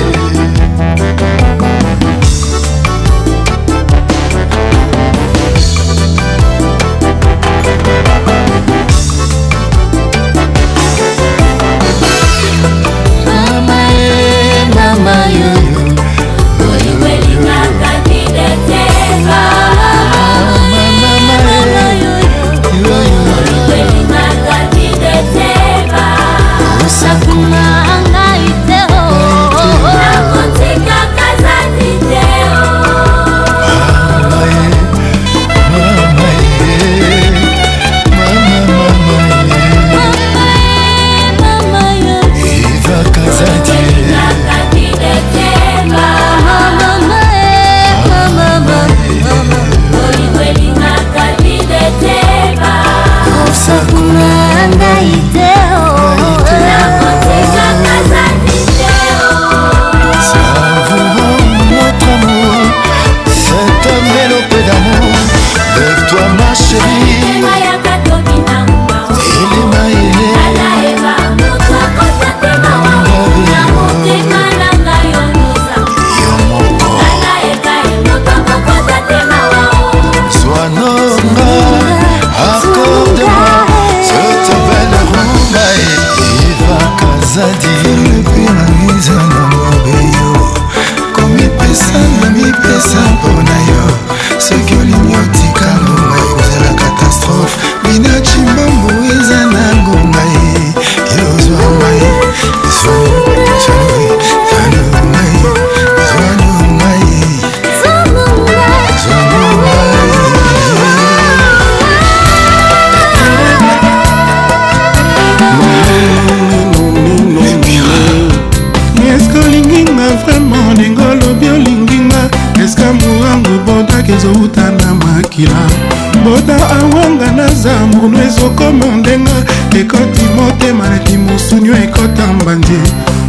[128.41, 129.33] sokoma ndenga
[129.81, 132.79] ekoti motema neti mosunio ekota mbanje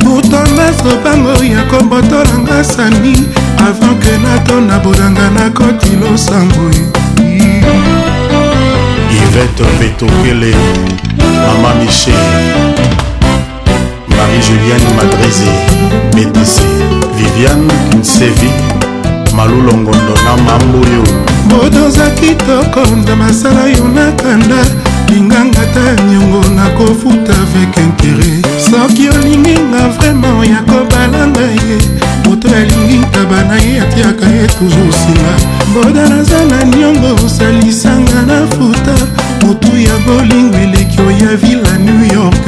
[0.03, 3.13] butonda sobango ya kombotolanga sami
[3.67, 6.65] avant ke natonda bolanga nakoti losambo
[9.11, 9.77] ivete e.
[9.79, 10.53] betokele
[11.17, 12.23] mama michel
[14.17, 15.51] marie juliane madrizi
[16.15, 16.65] métisi
[17.17, 18.49] viviane kinsevi
[19.35, 21.03] malulongondo na mamboyo
[21.49, 29.55] bodozaki toko nda masala yo na kanda olinganga ta niongo nakofuta avec intere soki olingi
[29.69, 31.75] nga vraimen ya kobalanga ye
[32.25, 35.31] moto alingi ntaba na ye atiaka ye toujours nsima
[35.73, 38.95] boda naza na niongo osalisanga na futa
[39.45, 42.45] motu ya bolingo eleki oya villa new york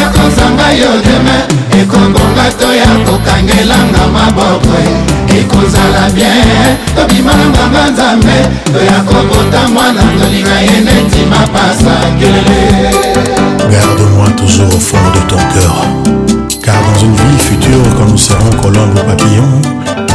[0.04, 5.40] ekozanga yo demain ekongonga to ya kokangelanga maboko eh.
[5.40, 8.36] ekozala bien tobima na nganga nzambe
[8.72, 12.62] toya kobota mwana tolinga ye neti mapasa kelele
[13.72, 15.76] garde-moi toujours au fond de ton cœur
[16.64, 19.60] car dans une vie future quand nous serons colombes ou papillons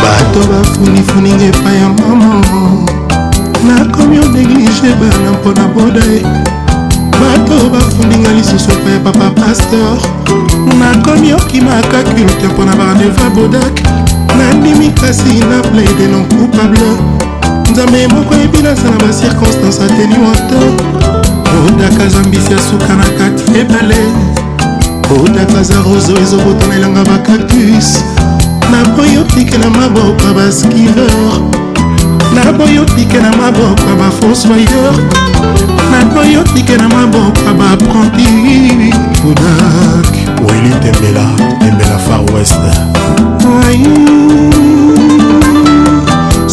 [0.02, 2.34] bato bafunifuninga epai ya mama
[3.68, 6.56] nakomi onéglige bana mpona boda ye eh.
[7.12, 9.96] bato bafundinga lisusu epai ya papa paster
[10.78, 13.80] nakomi okimaka culte mpo na barandeva bodak
[14.38, 16.90] nandimi kasi na plaide non coupable
[17.72, 20.60] nzambe moko yebi nasala bacirconstance ateliwante
[21.66, 24.00] odaka zambisi ya suka na kati ebale
[25.22, 28.04] odaka za roso ezobotana elanga bacactus
[28.70, 31.40] naboyi otikela maboko ya baskiver
[32.34, 34.96] naboyi otikela maboko ya bafosoyeur
[36.04, 38.92] mako yotike na maboka bapranti
[39.22, 40.12] kodak
[40.46, 41.24] weli tembela
[41.60, 42.58] tembela far west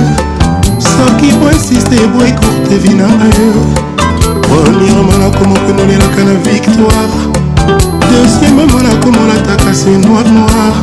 [0.80, 3.48] soki boinsiste boekorte vinanga ye
[4.48, 10.74] premièrement nakomokenolelaka na victoire osiembe mwana komonata kasi noir noir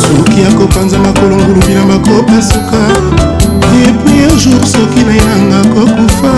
[0.00, 2.80] soki akopanza makolongulu bilamba kopasuka
[3.86, 6.32] epui un jour soki na yanga kokufa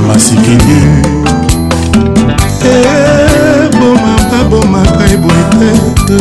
[0.06, 0.80] masikini
[2.64, 6.18] eboma eh, nabomaka eboetete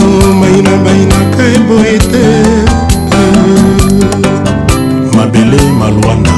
[0.00, 2.24] oh, maina bainaka eboete
[5.16, 6.34] mabele malwanda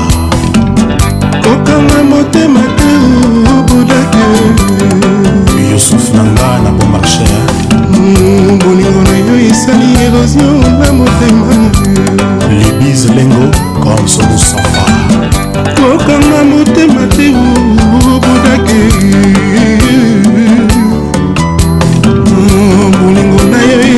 [1.45, 2.93] kokanga motema te
[3.67, 4.29] budake
[5.73, 7.27] yusuf nanga na bomarche
[7.71, 11.49] hmm, bolingo na yo esali érosion na motema
[12.59, 13.47] libise lengo
[13.83, 14.83] comme somusafa
[15.81, 17.80] kokanga motema te oh.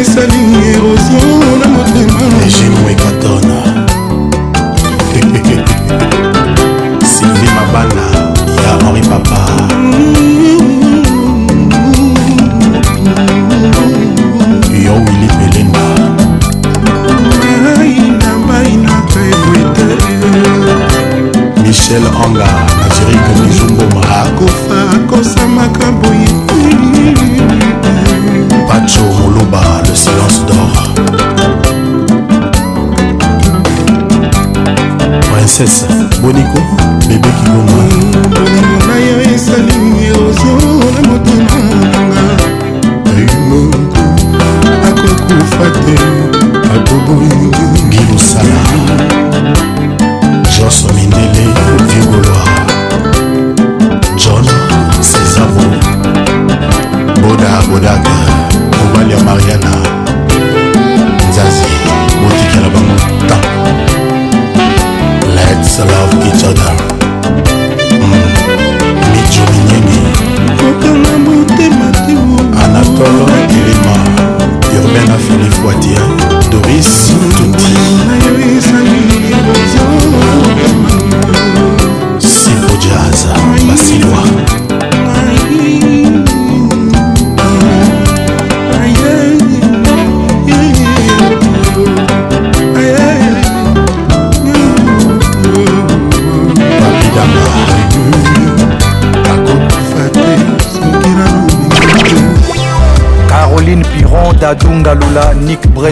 [0.03, 3.57] esali erosio na motemaegenoekatona
[7.15, 8.07] sylvie mabana
[8.65, 9.41] ya henri papa
[14.85, 15.87] yo wili belinda
[21.65, 22.62] michel ongar
[35.65, 36.59] princesse boniko
[37.09, 37.72] bebe kigongo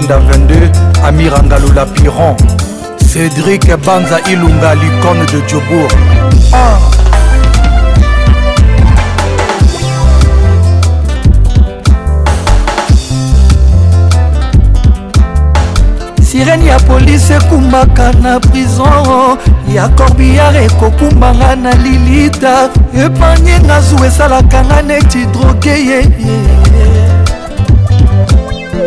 [0.01, 2.35] kwenda 22 amirangalola piron
[3.07, 5.93] cédrik banza ilunga licone de diobour
[6.53, 6.79] ah.
[16.23, 19.37] sirene ya polisi ekumbaka na prison
[19.75, 26.60] ya corbiar ekokumbanga na lilita epanye nga zu esalaka nga neti droge yeye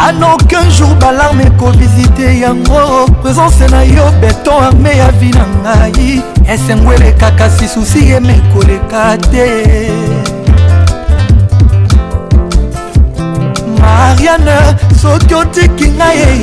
[0.07, 6.21] anaucun jour balarme ekovisite yango présence na yo beton arme ya vi na ngai
[6.53, 9.47] esengo eleka kasi susi yeme ekoleka te
[13.79, 14.57] mariane
[15.01, 16.41] soki otiki ngai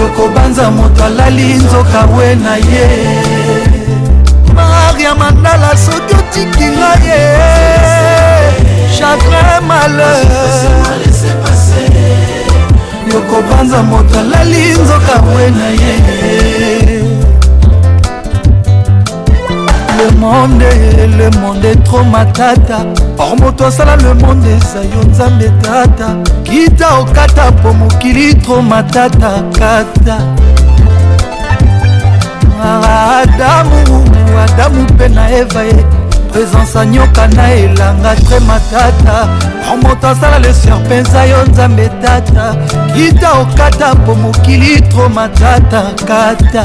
[0.04, 2.86] yokobanza moto alali nzoka we na ye
[5.04, 10.24] ya mandala soki otiki nga ye eh, eh, chagrin malheur
[13.12, 15.94] yokopanza moto alali nzoka we na ye
[20.00, 20.68] le monde
[21.18, 22.78] le monde etro matata
[23.18, 26.08] or moto asala le monde eza yo nzambe tata
[26.44, 30.16] kita okata po mokili tro matata kata
[33.22, 34.04] adamu
[34.44, 35.86] adamu mpe na eva ye
[36.32, 39.28] présence anyoka na elanga tre matata
[39.74, 42.56] omoto asala leser mpenza yo nzambe tata
[42.96, 46.64] kita okata mpo mokili tro matata kata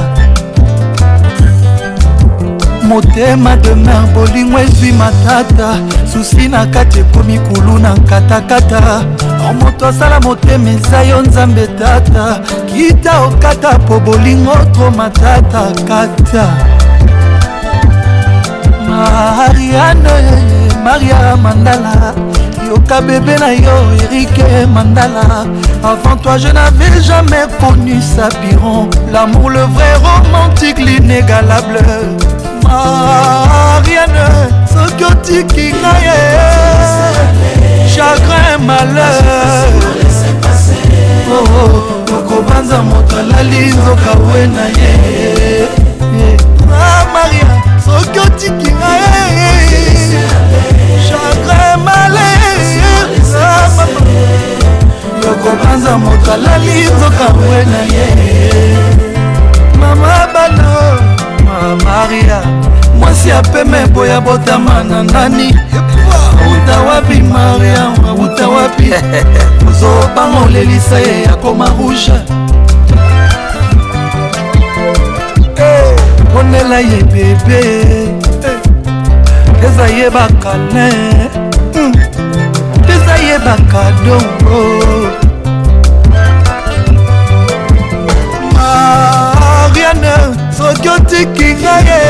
[2.88, 5.68] motema demer bolingo ezwi matata
[6.12, 8.80] susi na kati ekomi kulu na katakata
[9.40, 12.40] o oh, moto asala motema eza yo nzambe tata
[12.70, 16.44] kita okata po bolingo to matata kata
[18.88, 20.16] mariane
[20.84, 22.14] maria mandala
[22.68, 23.74] yoka bebe na yo
[24.04, 25.24] erike mandala
[25.90, 31.80] avant toi je n'avais jamais connu sapiron l'amour le vrai romantique l'inégalable
[32.64, 34.28] mariane
[34.72, 36.18] soki otiki ngaye
[38.08, 39.74] chagrin malheur
[41.30, 44.88] oh, oh, okobanza moto alali nzoka we na ye
[47.14, 47.48] maria
[47.84, 48.90] soki otikinga
[49.38, 49.80] ye
[51.06, 53.04] chagrin malheur
[55.30, 58.08] okobanza moto alali nzoka we na ye
[59.80, 60.72] mama bano
[61.44, 62.40] ma maria
[62.98, 65.54] mwasi apeme boya botama na nani
[66.52, 68.90] uta wapi mariama uta wapi
[69.68, 72.12] ozobanga olelisa ye akoma rouge
[75.56, 76.00] eh,
[76.32, 78.08] ponela ye bebe eh,
[79.66, 80.88] eza ye bakale
[81.74, 81.94] hmm.
[82.94, 84.62] eza ye bakadongo
[88.54, 90.12] mariane
[90.56, 92.00] soki otikinga ye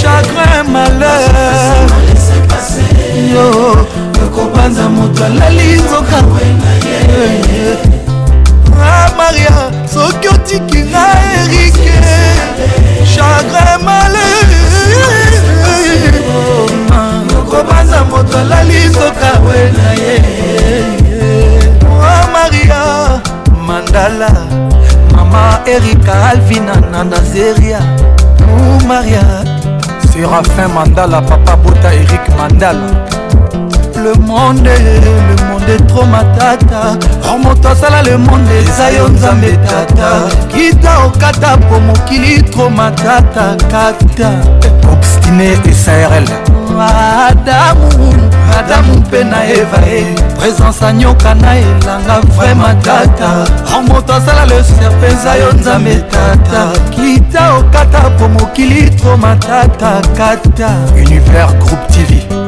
[0.00, 2.15] chagrin malheur
[3.32, 6.16] yo kobanza moto alali nzoka
[8.82, 11.06] a maria soki otiki nga
[11.42, 11.92] erike
[13.14, 14.28] chagrin male
[17.50, 20.16] kobanza moto alali nzoka wena ye
[22.02, 23.20] a maria
[23.66, 24.28] mandala
[25.12, 27.80] mama erika alvina na nazeria
[28.86, 29.22] maria
[30.12, 33.05] serafin mandala papa bota erik mandala
[33.96, 39.56] le monde le monde etro matata o oh, moto asala le monde eza yo nzambe
[39.66, 40.08] tata
[40.52, 44.28] kita okata oh, po mokili tro matata kata
[44.92, 46.24] obstine esarl
[47.28, 48.12] adamu
[48.58, 50.02] adamu mpe na eva e
[50.38, 53.28] présence anyoka na elanga vraimen tata
[53.76, 59.16] o moto asala le serpe eza yo nzambe tata kita okata oh, po mokili tro
[59.16, 62.45] matata kata univers groupe tv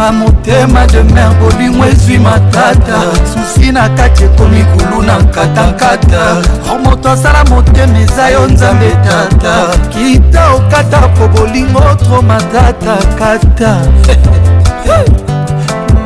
[0.00, 2.98] nanga motema de mer bolingo ezwi matata
[3.32, 6.36] susi na kati ekomi kulu na nkatankata
[6.72, 13.76] o moto asala motema eza yo nzambe tata kita okata po bolingo tro matata kata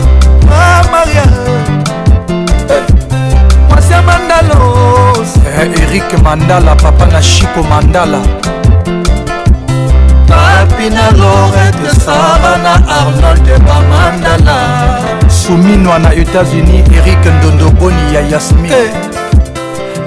[5.58, 8.20] Eh, erik mandala papa na shiko mandala
[10.28, 14.56] papi na lorete sara na arnold bamandala
[15.32, 18.84] souminwa na états-unis erik ndondoboni ya yasmin hey.
[18.84, 18.90] Eh,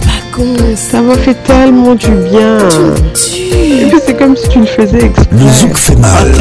[0.75, 2.57] Ça m'a fait tellement du bien.
[3.53, 5.27] Et c'est comme si tu le faisais exprès.
[5.33, 6.31] Le zouk fait mal.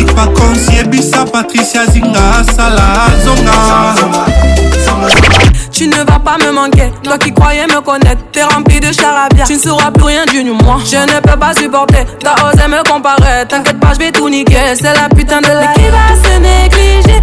[5.71, 6.91] Tu ne vas pas me manquer.
[7.03, 9.45] Toi qui croyais me connaître, t'es rempli de charabia.
[9.45, 10.79] Tu ne sauras plus rien du moi.
[10.87, 12.07] Je ne peux pas supporter.
[12.25, 13.47] T'as osé me comparer.
[13.49, 14.77] T'inquiète pas, je vais tout niquer.
[14.77, 15.61] C'est la putain de la.
[15.61, 17.21] Mais qui va se négliger?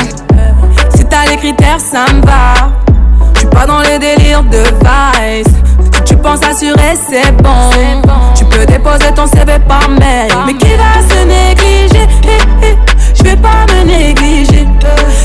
[0.96, 2.77] Si t'as les critères, ça me va
[3.58, 5.52] pas dans les délires de Vice.
[6.06, 7.72] tu penses assurer, c'est bon.
[8.04, 8.14] bon.
[8.36, 10.30] Tu peux déposer ton CV par mail.
[10.46, 12.08] mais qui va se négliger
[13.16, 14.68] Je vais pas me négliger.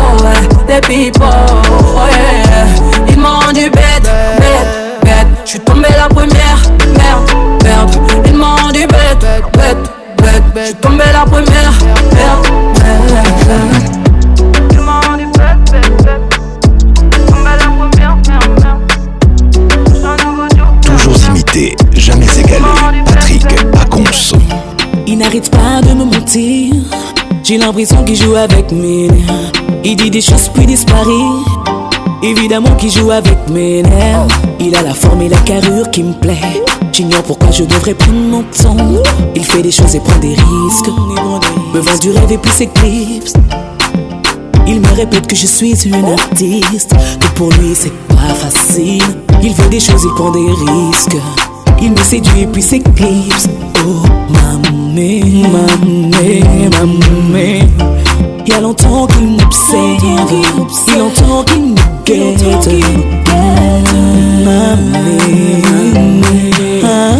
[0.67, 1.21] des pipos.
[1.69, 5.27] Oh Ils m'ont rendu bête, bête, bête.
[5.45, 6.57] Je suis tombé la première.
[6.97, 7.31] Merde,
[7.63, 7.95] merde.
[8.25, 9.77] Ils m'ont rendu bête, bête,
[10.53, 10.67] bête.
[10.67, 11.71] Je tombé la première.
[12.11, 14.04] Merde, merde.
[25.17, 26.75] Il n'arrête pas de me mentir.
[27.41, 29.51] J'ai l'impression qu'il joue avec mes nerfs.
[29.85, 31.39] Il dit des choses puis disparaît.
[32.21, 34.27] Évidemment qu'il joue avec mes nerfs.
[34.59, 36.61] Il a la forme et la carrure qui me plaît.
[36.91, 38.75] J'ignore pourquoi je devrais prendre mon temps.
[39.37, 40.89] Il fait des choses et prend des risques.
[41.73, 43.31] Me vend du rêve et puis s'éclipse.
[44.67, 46.93] Il me répète que je suis une artiste.
[47.21, 49.01] Que pour lui c'est pas facile.
[49.41, 51.15] Il fait des choses, et prend des risques.
[51.81, 53.47] Il me séduit et puis s'éclipse.
[53.87, 56.41] Oh maman mamé,
[56.71, 57.67] mamé,
[58.47, 60.53] Il y a longtemps qu'il m'observe, il
[60.99, 62.71] longtemps qu'il me guette.
[64.45, 65.01] Mamé,
[66.81, 67.15] mamé.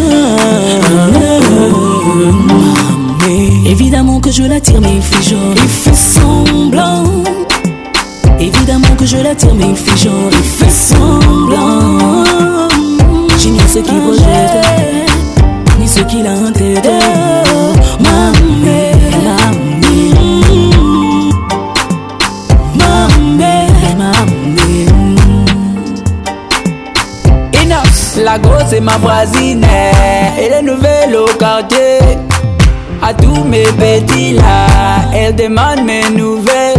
[3.68, 7.04] Évidemment que je l'attire, mais il fait genre, il fait semblant.
[8.40, 12.26] Évidemment que je l'attire, mais il fait genre, il fait semblant.
[13.38, 14.66] J'ignore ce qu'il projette
[15.78, 16.34] ni ce qu'il a
[28.36, 29.66] la grosse et ma brasine
[30.38, 31.98] Et les nouvelles au quartier
[33.02, 36.76] À tous mes petits là Elle demande mes nouvelles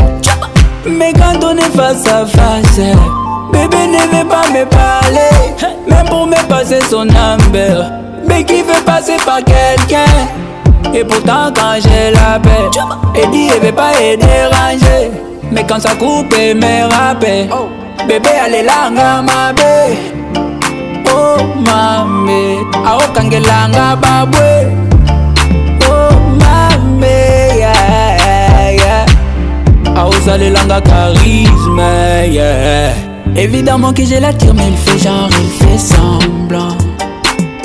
[0.88, 2.78] Mais quand on est face à face
[3.52, 7.90] Bébé ne veut pas me parler Même pour me passer son number
[8.28, 10.06] Mais qui veut passer par quelqu'un
[10.94, 12.70] et pourtant quand j'ai la paix
[13.16, 15.12] Elle dit elle veut pas être dérangée
[15.52, 17.50] Mais quand ça coupe elle me rappelle
[18.08, 20.00] Bébé allez là ma bébé
[21.18, 22.58] oh mame
[22.92, 24.50] aokangelanga babwe
[25.96, 27.16] oh mame
[27.58, 29.06] yeah, yeah.
[30.02, 31.88] aozalelanga charisme
[32.38, 32.94] yeah.
[33.36, 36.76] évidemment que je l'attire mais il fait genre il fait semblant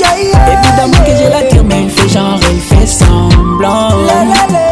[0.00, 4.52] yeah, yeah, évidemment que je l'attire mais il fait genre il fait semblant la, la,
[4.52, 4.62] la,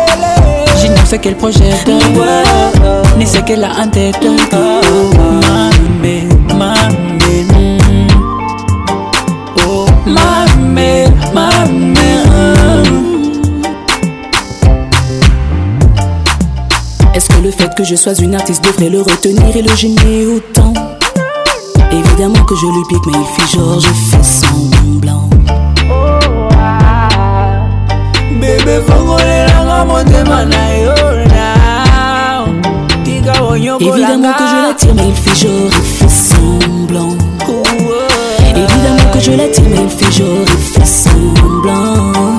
[0.80, 4.16] J'ignore ce qu'elle projette, ouais, ni ce qu'elle a en tête.
[4.24, 5.16] Oh, oh, oh.
[6.02, 6.28] Mame,
[6.58, 7.09] mame.
[17.42, 20.72] le fait que je sois une artiste devrait le retenir et le gêner autant.
[21.90, 25.28] Évidemment que je lui pique, mais il fait genre, je fais semblant.
[28.40, 28.80] Bébé,
[33.80, 37.10] Évidemment que je l'attire, mais il fait genre, il fait semblant.
[38.40, 42.38] Évidemment que je l'attire, mais il fait genre, il fait semblant.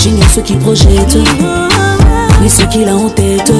[0.00, 1.16] J'ignore ce qu'il projette,
[2.42, 3.52] ni ce qu'il a en tête.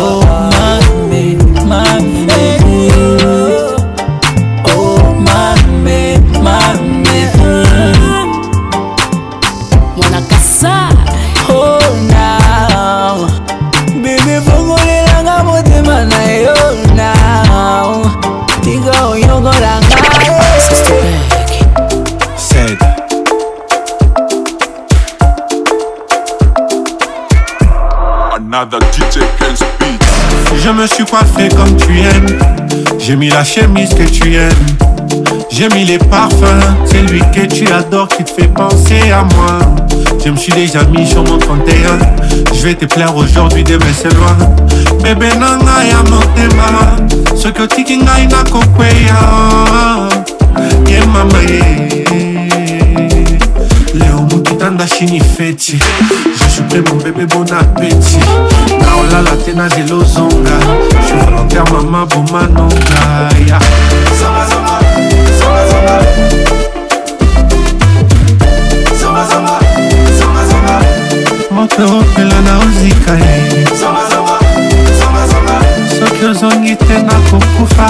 [0.00, 0.55] Oh.
[33.06, 34.50] J'ai mis la chemise que tu aimes.
[35.48, 36.60] J'ai mis les parfums.
[36.86, 39.60] C'est lui que tu adores qui te fait penser à moi.
[40.24, 41.62] Je me suis déjà mis sur mon 31.
[42.52, 44.36] Je vais te plaire aujourd'hui, demain c'est loin.
[45.04, 47.36] Bébé nana ya motema.
[47.38, 49.20] Soki otiki ngai na kokweya.
[50.88, 52.06] Ye mama ye.
[52.10, 53.38] Eh.
[53.94, 55.78] Leo mokitanda shini feti.
[56.56, 58.18] soupe mon bébé bon appétit
[58.80, 60.56] na olala te nazela ozonga
[61.06, 62.96] je volontaire mama bomanonga
[63.46, 63.58] ya
[71.50, 73.64] moto opela na ozika ye
[76.08, 77.84] soki ozongi te nakokufa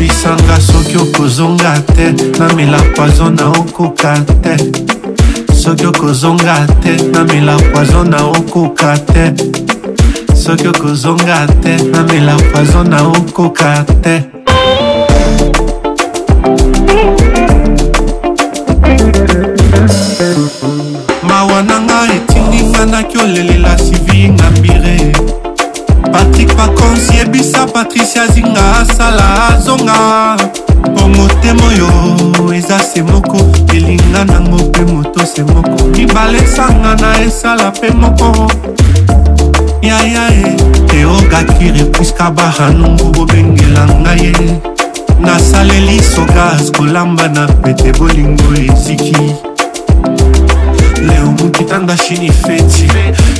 [0.00, 4.56] oyebisanga soki okozonga te namela poizo na okoka te
[5.54, 9.24] soki okozonga te namela poizo na okoka te
[10.42, 14.22] soki okozonga te namela poizo na okoka te
[21.22, 24.03] mawa nanga etindinga nakolelela si
[35.34, 38.50] se moko libala esanga na esala mpe moko
[39.82, 40.44] yaya e
[40.88, 44.32] teogakire puiska bahanungu bobengela ngai ye
[45.20, 49.16] nasaleli sogas kolamba na pete bolingo eziki
[51.06, 52.86] leo mokitanda chini feti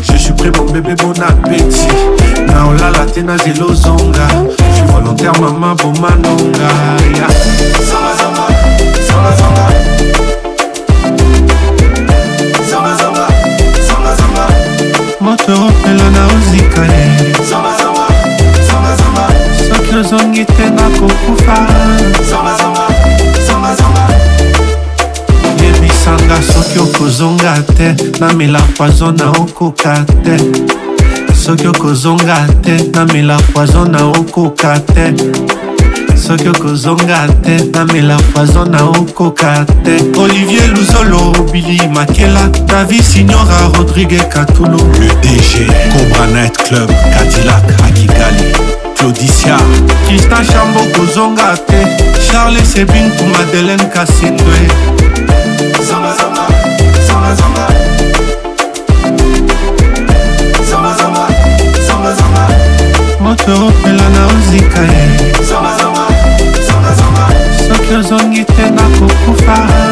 [0.02, 4.86] je suis prêt mon bébé bon appétit na olala te na zelo zonga je suis
[4.92, 6.70] volontaire mama bomanonga
[7.18, 7.30] yeah.
[7.88, 9.73] zonga, zonga, zonga, zonga.
[15.46, 17.34] toopela na ozikale
[19.68, 21.56] soki ozongi te nakokufa
[25.62, 29.94] yebisanga soki okozonga te namela poizo na okoka
[30.24, 30.36] te
[31.34, 35.04] soki okozonga te namela poizo na okoka te
[36.16, 44.18] soki okozonga te namela poison na okoka te olivier luzolo bili makela davi signora rodrigue
[44.28, 48.52] katulu le dg cobra night club cadillac akigali
[48.96, 49.56] claudicia
[50.08, 51.86] kristan chambo kozonga te
[52.30, 54.58] charles sebin ku madeleine kasindwe
[55.88, 56.44] zongazonga
[57.06, 57.66] zongazonga
[63.20, 65.33] moto opela na ozika ye
[68.46, 69.83] te nakokufa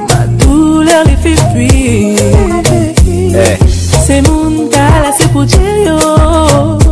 [0.10, 2.20] ma douleur les fait fuir.
[3.08, 3.66] Eh.
[4.06, 5.58] C'est mon gala, c'est pour Dieu.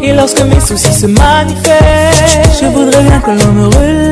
[0.02, 1.82] Et lorsque mes soucis se manifestent,
[2.62, 4.03] je voudrais bien que l'on me relève.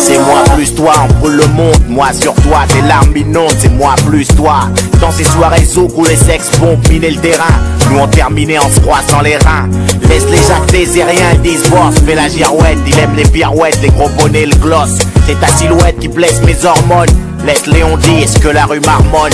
[0.00, 3.68] c'est moi plus toi, on brûle le monde, moi sur toi, tes larmes minantes c'est
[3.70, 4.60] moi plus toi.
[5.00, 5.64] Dans ces soirées
[5.96, 7.44] où les sexes vont miner le terrain,
[7.90, 9.68] nous on terminé en se croissant les reins.
[10.08, 13.88] Laisse les jacques et rien disent voir, Fais la girouette, il aime les pirouettes, les
[13.88, 14.98] gros bonnets, le gloss.
[15.26, 17.08] C'est ta silhouette qui blesse mes hormones.
[17.46, 19.32] Laisse Léon est ce que la rue marmonne.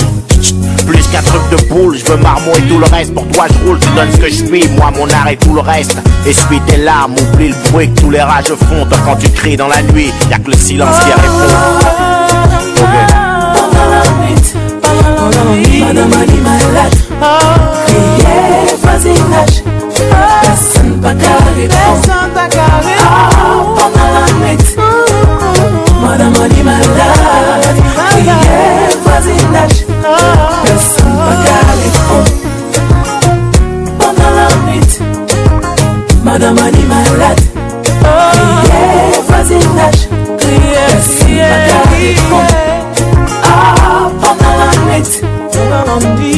[0.85, 3.13] Plus qu'un truc de boule, je veux marmot et tout le reste.
[3.13, 4.63] Pour toi, je roule, tu donnes ce que je suis.
[4.77, 5.97] Moi, mon art et tout le reste.
[6.25, 8.87] Essuie tes larmes, oublie le bruit que tous les rages font.
[9.05, 12.85] Quand tu cries dans la nuit, y'a que le silence qui répond.
[18.85, 19.55] bazingash
[20.53, 22.93] Esan bakari Esan bakari
[23.79, 24.63] Papa amit
[26.01, 27.09] Mara mari manda
[27.79, 28.39] Kiye
[29.05, 29.77] bazingash
[30.75, 31.89] Esan bakari
[33.99, 34.91] Papa amit
[36.25, 37.29] Mara mari manda
[37.85, 38.83] Kiye
[39.29, 41.55] bazingash Esan
[41.91, 42.11] bakari
[44.21, 45.34] Papa amit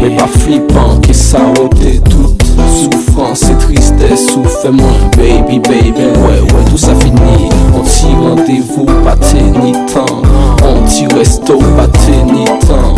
[0.00, 2.42] Mais pas flippant qui s'arrotait toute
[2.72, 8.84] souffrance et tristesse Souffre mon baby baby Ouais ouais tout ça finit On t'y rendez-vous
[9.02, 9.16] pas
[9.64, 10.22] ni temps
[10.62, 11.88] On t'y resto pas
[12.32, 12.94] ni temps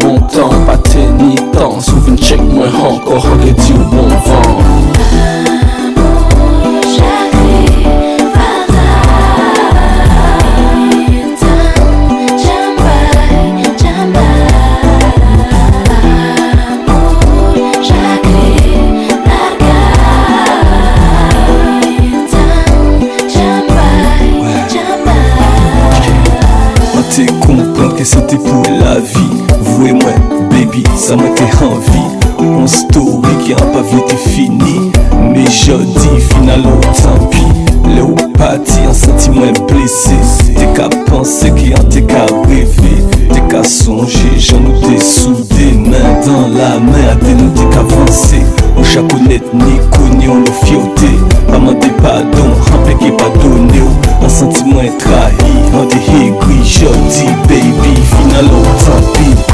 [0.00, 0.78] bon temps pas
[1.18, 4.79] ni temps souvenez check moi encore les du bon vent
[28.30, 30.12] C'est pour la vie Vous et moi
[30.52, 34.92] baby, ça m'a été envie Mon story qui a pas vite fini
[35.32, 37.42] Mais je dis finalement tant pis
[37.92, 40.14] Léopathie, un sentiment blessé
[40.54, 43.02] T'es qu'à penser qui a t'es qu'à rêver
[43.32, 44.18] T'es qu'à songer,
[44.54, 48.42] nous t'es soudé, main dans la main, à tes nous t'es qu'avancé.
[48.76, 51.10] On net ni connu, on le fioté.
[51.48, 53.82] Maman t'es pardon, rappelé qui pas donné.
[54.22, 55.32] Un sentiment est trahi,
[55.72, 59.49] un des Je dis baby, final, tant pis.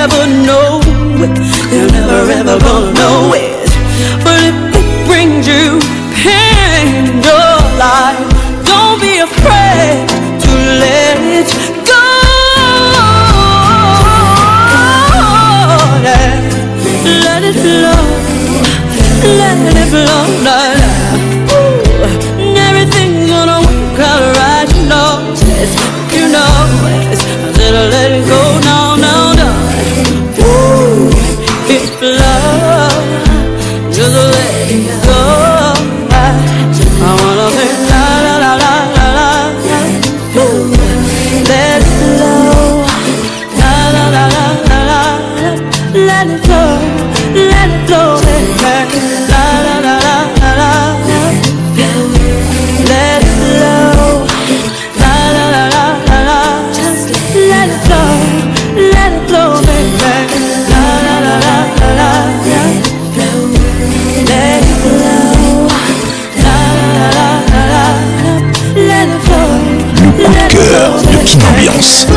[0.00, 0.80] ever know.
[1.20, 3.68] They'll never ever gonna know it.
[4.24, 4.39] But
[71.66, 72.09] 要死！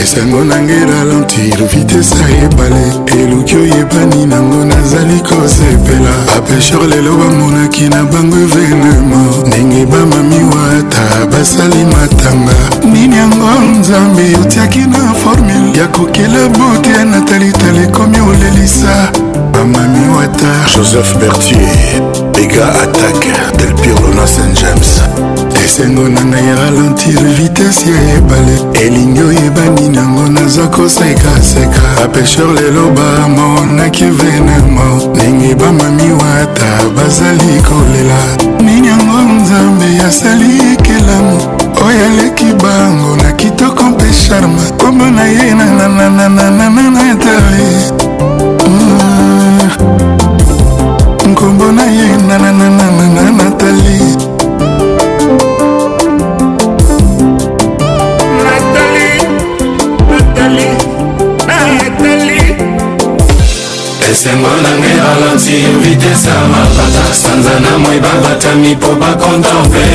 [0.03, 2.85] esengo na ngai ralentir vitese ayebale
[3.23, 11.85] eluki oyebani nango nazali kosepela bapesher lelo bamonaki na bango evenema ndenge bamamiwa ata basali
[11.85, 18.93] matanga nini yango nzambe otiaki na formule ya kokela bote na talitala ekomi olelisa
[19.67, 22.03] Mami Water Joseph Berthier
[22.35, 25.01] Ega Attaque Del Pirlona Saint James
[25.65, 34.05] esengo na ngai ralentir vitese ya ebale elingi oyebani nango naza kosekaseka bapesher lelo bamonaki
[34.05, 34.85] venema
[35.15, 36.67] ndenge bamami wata
[36.97, 38.19] bazali kolela
[38.65, 41.39] nini yango nzambe asali ekelamu
[41.87, 48.02] oyo aleki bango na kitoko mpe charme kombo na ye nananananananatari
[51.43, 53.99] kombo na ye nanananana natali
[64.11, 69.91] esengo nanga ebalansi vitese ya mapata sanza na moi babatami mpo bakontemple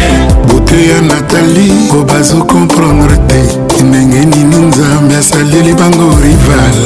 [0.48, 3.40] bute ya natali po bazokomprendre te
[3.84, 6.77] ndenge nini nzambe asaleli bango rival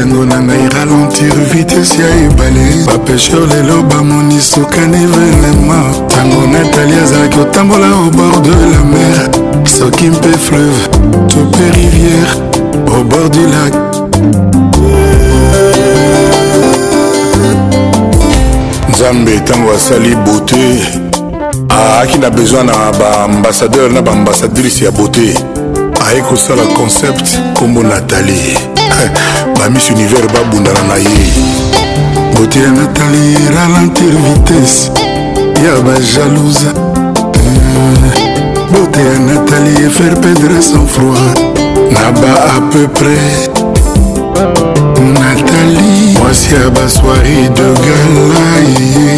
[0.00, 7.38] sango na ngai ralentir vitese ya ebale bapesheur lelo bamoni sokani venema ntango natali azalaki
[7.40, 9.30] otambola au bord de la mer
[9.76, 10.80] soki mpe fleuve
[11.30, 12.30] to mpe rivière
[12.96, 13.72] au bord du lac
[18.90, 20.64] nzambe ntango asali beauté
[21.70, 25.34] aaki na besoin na baambasadeur na baambasadrice ya beauté
[26.08, 28.56] aye kosala concept nkombo natalie
[29.58, 31.24] bamiss univers babundana na ye
[32.34, 34.92] botila natali ralentir vitese
[35.66, 36.70] ya bajalousa
[38.72, 41.34] botela natali faire perdre sans froid
[41.92, 43.50] na ba à peu près
[45.14, 49.16] natali mwasi ya basoiri de galaye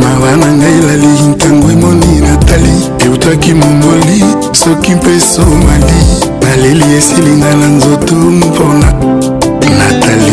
[0.00, 2.74] mawa na ngai lali ntango emoni natali
[3.06, 4.20] eutaki momoli
[4.52, 8.92] soki mpe somali naleli esilinga na nzoto mpona
[9.78, 10.32] natali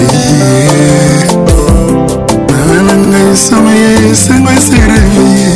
[2.49, 5.47] mama na ngai nsima ya esengo eserevie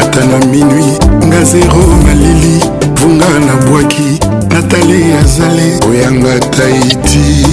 [0.00, 0.88] ata na minui
[1.26, 2.56] nga zero naleli
[2.98, 4.08] vunga nabwaki
[4.52, 7.46] natali azali oyanga taiti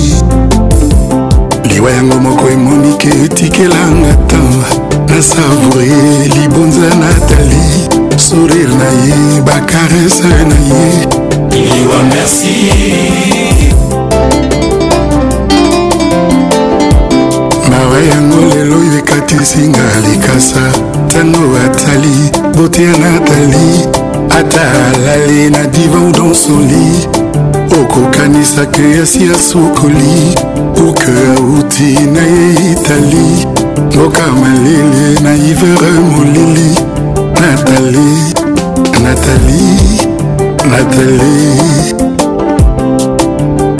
[1.69, 4.67] liwa yango moko emonike etikelanga tamba
[5.07, 5.87] nasavoure
[6.35, 7.63] libonza natali
[8.27, 11.14] sourire na ye bakarese na ye
[11.55, 12.69] iliwa merci
[17.69, 20.63] mawa yango lelo oyo ekatisinga likasa
[21.05, 22.17] ntango atali
[22.57, 23.65] bote ya natali
[24.39, 24.61] ata
[24.93, 26.89] alali na divan donsoli
[27.81, 30.17] okokanisa ke asi asokoli
[30.89, 33.47] uke auti na ye itali
[33.93, 36.75] mboka malele na ivere molili
[37.39, 38.17] natali
[39.03, 40.04] natali
[40.67, 41.93] Nathalie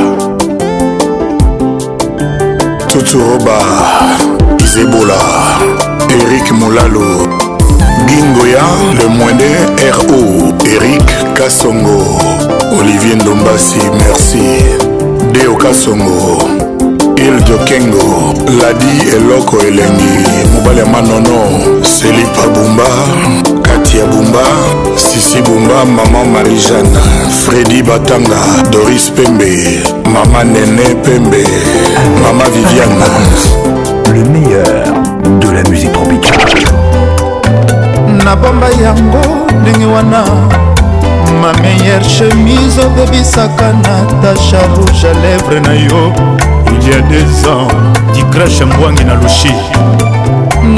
[2.92, 3.58] toto roba
[4.64, 5.20] isebola
[6.18, 7.06] erik molalo
[8.06, 8.62] gingoya
[8.98, 9.50] le moinde
[9.96, 12.00] ro eric kasongo
[12.80, 14.62] olivier ndombasi merci
[15.32, 16.42] deo kasongo
[17.16, 20.18] iljo kengo ladi eloko elengi
[20.54, 21.38] mobali ya manono
[21.84, 22.88] selipa bumba
[23.62, 24.44] katia bumba
[24.96, 26.98] sisi bumba mama marijane
[27.44, 31.44] fredi batanga doris pembe mama nene pembe
[32.22, 33.06] mama viviane
[34.14, 34.77] le meilleur
[38.28, 39.22] nabomba yango
[39.60, 40.20] ndenge wana
[41.40, 46.02] ma meilleure chemise obebisaka natasha rouge à lèvre na yo
[46.72, 47.68] il y a des ans
[48.12, 49.52] dikrashe mbwangi na lushi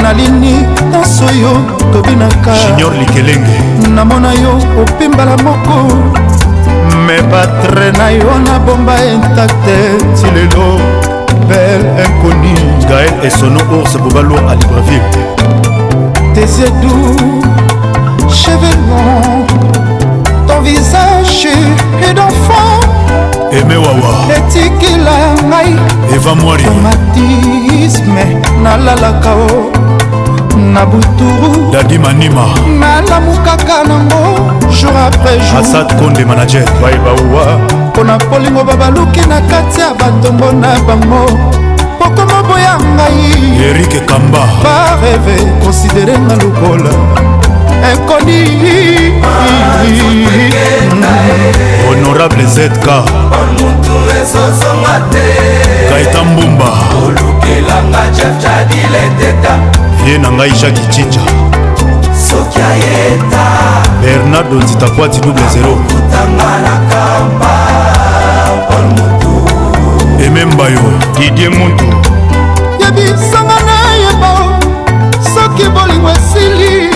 [0.03, 0.53] nalini
[0.91, 1.51] nyonso yo
[1.93, 3.57] tobinaka junior likelenge
[3.95, 5.75] namona yo opimbala moko
[7.05, 9.77] me batre na yo nabomba intakte
[10.17, 10.67] ti lelo
[11.47, 12.53] bel inconi
[12.89, 15.70] gael esono ours bobalo a libreville
[16.33, 17.15] tes yeux doux,
[18.29, 19.45] cheveux longs,
[20.47, 21.47] ton visage
[22.01, 22.79] et d'enfant.
[23.51, 25.17] eme wawa etikila
[25.49, 25.75] ngai
[26.15, 28.25] eva mwari tomatisme
[28.63, 29.71] nalalaka o
[30.57, 32.45] na buturu dadi manima
[32.79, 34.23] nalamukaka nango
[34.71, 37.43] jour après jour asad konde manager bayebauwa
[37.87, 41.25] mpo na polingo babaluki na kati ya batombo na bango
[42.05, 43.19] okoma boya ngai
[43.69, 46.93] erik kamba bareve konsidere nga lokola
[47.93, 48.39] inkoni
[51.87, 52.85] honorable zk
[55.89, 56.69] kaita mbumba
[57.05, 59.53] olukelanga jef jadileteta
[60.07, 61.21] ye na ngai jacki cinja
[62.27, 63.43] soki ayeta
[64.01, 67.51] bernardo nzitakwati double zero kutanga na kamba
[68.69, 69.30] pol motu
[70.25, 70.79] ememba yo
[71.19, 71.83] didie mundu
[72.85, 74.59] yebisanga nayeba
[75.33, 76.89] soki bolingo esili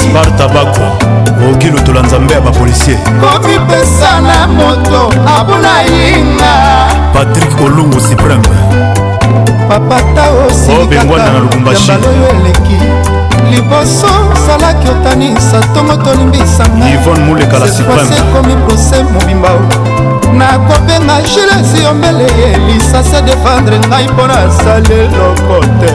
[0.01, 0.83] sparta bako
[1.49, 6.53] okoki lotola nzambe ya bapolisier komipesa na moto abuna yinga
[7.13, 8.49] patrik olungu supreme
[9.69, 11.49] papata osilikaoyo
[12.29, 12.79] eleki
[13.59, 14.07] liboso
[14.47, 19.49] salaki otanisa ntongo tolimbisangaaekomi prose mobimba
[20.39, 25.89] nakobenga gilesi yombele elisa se defendre ngai mpona asali eloko te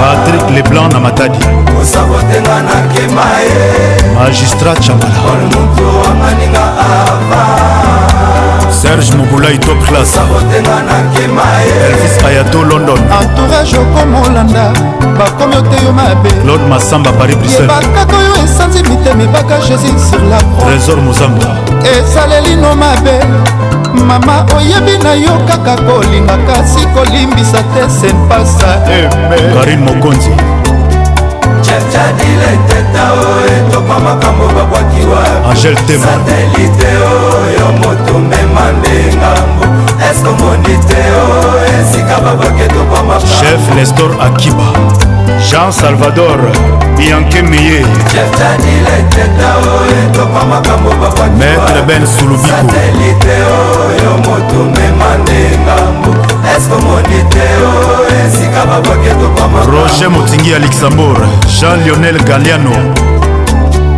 [0.00, 1.38] patrik leblanc na matadi
[4.18, 5.18] magistrat chamala
[8.72, 14.64] serge mobulai top classeabotenga nakema elvis ayato london entourage okomolanda
[15.18, 20.98] bakomi oteyo mabe claude masamba paris briselbakaka oyo esanzi mitema ebaka jésus sur la trésor
[21.06, 21.50] mozamba
[21.96, 23.16] esalelino mabe
[24.08, 30.32] mama oyebi na yo kaka kolinga kasi kolimbisa te sempasa eme eh, karine mokonzi
[31.92, 35.00] jadileteta o etopa makambo babwaki
[35.48, 39.64] wasatelite oyo moto mema nde ngambo
[40.10, 41.48] eske omoni te o
[41.78, 44.68] esika babwaki etopa machef nestor akiba
[45.50, 46.40] jean salvador
[46.98, 47.84] bianke meye
[51.38, 56.10] maître ben sulubikoatelite oyo moto mema nde ngambo
[56.56, 57.72] eske omoni te o
[58.26, 61.26] esika babwaki etopa roger motingi ya luxembourg
[61.60, 62.70] jean lionel galiano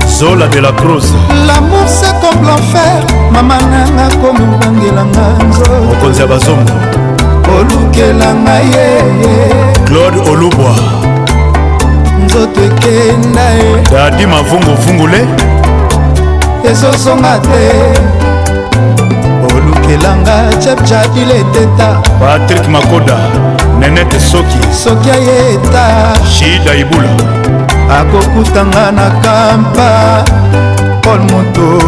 [0.07, 1.05] zola de la cruz
[1.47, 6.73] lamour se comme l'enfer mama nanga komobangelanga nzo mokonzi ya bazongo
[7.59, 8.87] olukelanga ye
[9.85, 10.75] claude olubwa
[12.25, 15.21] nzoto ekenda ye dadi mavunguvungule
[16.71, 17.65] ezozonga te
[19.55, 21.89] olukelanga chepchadileteta
[22.21, 23.17] patrik makoda
[23.79, 25.85] nenete soki soki ayeta
[26.35, 27.15] shida ibula
[27.91, 30.25] akokutanga na kampa
[31.03, 31.87] paul moto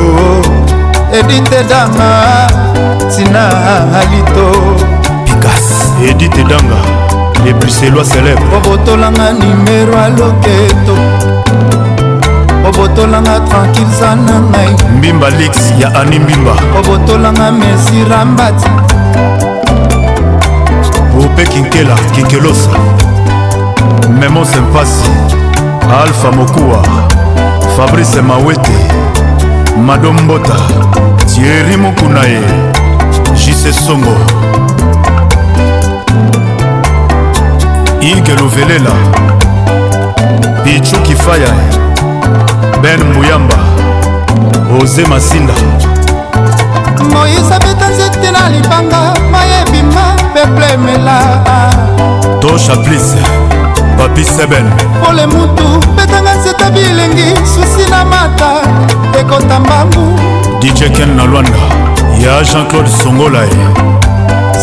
[1.12, 2.47] edite danga
[3.16, 3.49] tina
[4.00, 4.50] alito
[5.25, 6.78] pikas edite danga
[7.49, 10.94] ebuselwa célèbre obotolanga nimero aloketo
[12.68, 18.68] obotolanga tranquille za na ngai mbimba lix ya ani mbimba obotolanga mesirambati
[21.25, 22.70] ope kinkela kinkelosa
[24.20, 25.10] memo sempasi
[25.92, 26.86] alpha mokuwa
[27.76, 28.73] fabrice mawete
[29.86, 30.55] madombota
[31.34, 32.40] tieri mokuna ye
[33.47, 34.16] jise songo
[38.00, 38.90] ige lovelela
[40.65, 41.48] pichu kifaya
[42.82, 43.56] ben muyamba
[44.82, 45.55] oze masinda
[47.12, 51.20] moise abeta nzete na libanga mayebima peple emela
[52.40, 53.16] to chaplise
[53.97, 54.65] papi sebel
[55.05, 55.66] pole mutu
[55.97, 58.50] betanga nzeta bilengi susi na mata
[59.20, 60.05] ekota mbangu
[60.60, 61.50] djken na lwanda
[62.25, 63.49] ya jean-claude songolae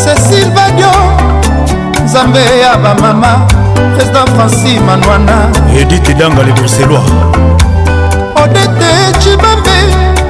[0.03, 0.91] cécile badio
[2.05, 3.35] nzambe ya bamama
[3.97, 5.33] président franci manwana
[5.79, 7.09] edite danga le bruxellois
[8.43, 8.89] odete
[9.19, 9.77] cibambe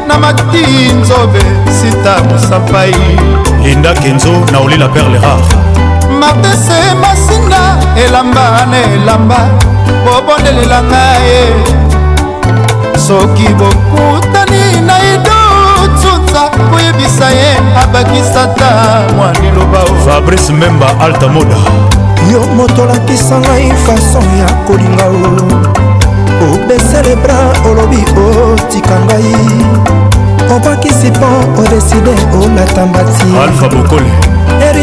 [0.07, 1.39] na mati nzobe
[1.81, 2.95] sita mosapai
[3.63, 5.72] linda kenzo na olila perle rare
[6.23, 9.37] martese masinga elamba na elamba
[10.05, 11.41] bobondelelanga ye
[13.05, 17.51] soki bokutani na idotuta koyebisa ye
[17.83, 18.69] abakisata
[19.15, 21.57] mwa liloba fabrice memba alta moda
[22.31, 29.35] yo motolakisa ngai fason ya kolinga o obesele bra olobi otika ngai
[30.55, 31.27] obakisi mpo
[31.61, 32.11] odeside
[32.43, 34.32] olata mbati alfa bokole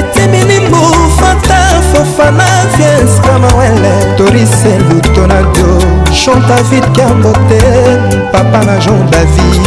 [0.00, 0.82] etembilimbu
[1.18, 1.60] fanta
[1.92, 2.46] fofana
[2.76, 5.72] vies camawele torise lutonado
[6.20, 7.64] jean david kambote
[8.32, 9.62] papa na jean david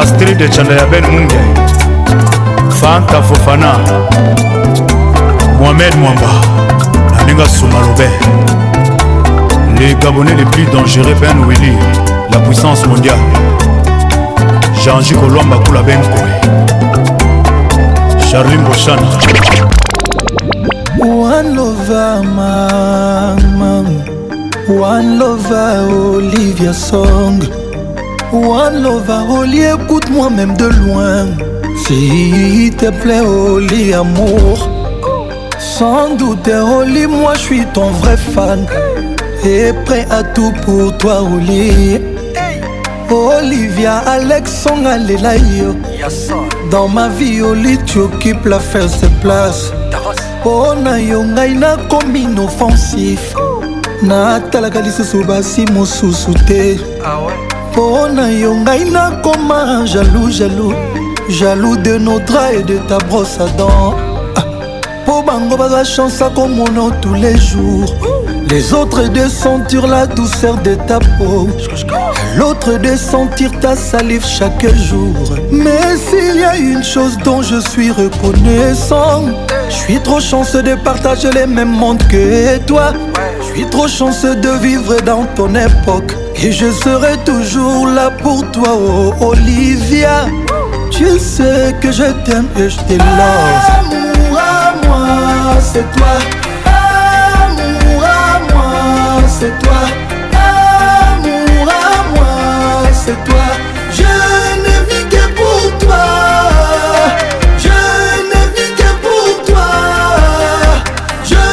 [0.00, 1.40] astrid ecanda ya ben munge
[2.80, 3.70] fanta fofana
[5.60, 6.30] mohamed mwamba
[7.16, 8.08] nalinga suma lobe
[9.78, 11.72] Les Gabonais les plus dangereux, Ben Willy,
[12.30, 13.18] la puissance mondiale.
[14.84, 16.28] Jean-Jacques Colomba Kula Benkoué.
[18.30, 19.02] Charlie Mbochana.
[20.98, 23.82] One lover, mama.
[24.68, 27.40] One lover, Olivia Song.
[28.32, 31.26] One lover, Oli, écoute-moi même de loin.
[31.84, 34.68] S'il te plaît, Oli, amour.
[35.58, 38.66] Sans doute, Oli, moi je suis ton vrai fan.
[39.44, 42.00] est prêt à tout pour toi Oli
[43.10, 45.74] Olivia Alexon alela yo
[46.70, 49.70] dans ma vie Oli tu occupes la first place
[50.40, 53.34] mpo oh, na yo ngai nakomi inoffensif
[54.02, 57.16] natalaka lisusu basi mosusu te ah
[57.70, 61.28] mpo oh, na yo ngai nakoma jaloux jaloux hmm.
[61.30, 63.94] jaloux de notra et de ta brosse à dents
[65.02, 65.22] mpo ah.
[65.26, 67.94] bango baza chance akomona tous les jours
[68.50, 71.48] Les autres de sentir la douceur de ta peau.
[72.36, 75.14] L'autre de sentir ta salive chaque jour.
[75.50, 79.24] Mais s'il y a une chose dont je suis reconnaissant,
[79.68, 82.92] je suis trop chanceux de partager les mêmes mondes que toi.
[83.40, 86.14] Je suis trop chanceux de vivre dans ton époque.
[86.42, 90.26] Et je serai toujours là pour toi, oh Olivia.
[90.90, 96.43] Tu sais que je t'aime et je t'ai Amour à moi, c'est toi
[99.46, 99.82] c'est toi,
[100.72, 101.70] amour à
[102.12, 102.34] moi,
[102.94, 103.46] c'est toi.
[103.92, 104.14] Je
[104.64, 106.06] ne vis que pour toi,
[107.64, 107.80] je
[108.30, 109.72] ne vis que pour toi.
[111.30, 111.44] Je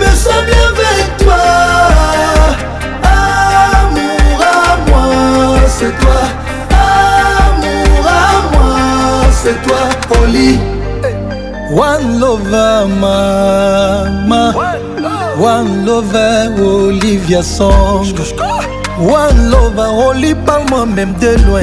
[0.00, 1.46] me sens bien avec toi,
[3.18, 4.56] amour à
[4.88, 5.10] moi,
[5.78, 6.20] c'est toi,
[7.18, 8.72] amour à moi,
[9.42, 9.82] c'est toi,
[10.22, 10.52] Oli.
[11.74, 14.69] One love, mama.
[15.40, 18.04] One lover, Olivia Song
[18.98, 21.62] One lover, Oli, parle-moi même de loin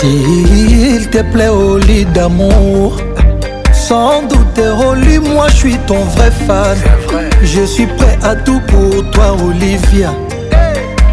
[0.00, 2.96] S'il te plaît, Oli d'amour
[3.74, 4.58] Sans doute,
[4.88, 7.28] Oli, moi je suis ton vrai fan vrai.
[7.42, 10.08] Je suis prêt à tout pour toi, Olivia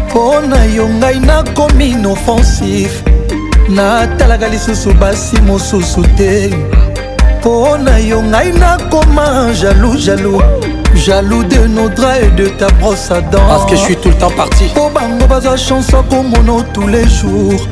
[0.08, 3.02] mpo na yo ngai nakomi inoffensif
[3.68, 6.50] natalaka lisusu basi mosusu te
[7.38, 10.40] mpo na yo ngai nakoma jalou jalou
[10.96, 14.08] jaloux de nos draps et de ta brosse à dents parce que je suis tout
[14.08, 14.92] le temps parti comme
[15.56, 15.86] chance
[16.44, 17.68] nom tous les jours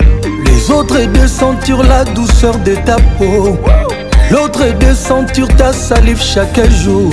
[0.47, 3.57] les autres deux de sentir la douceur de ta peau
[4.31, 7.13] l'autre est de sentir ta salive chaque jour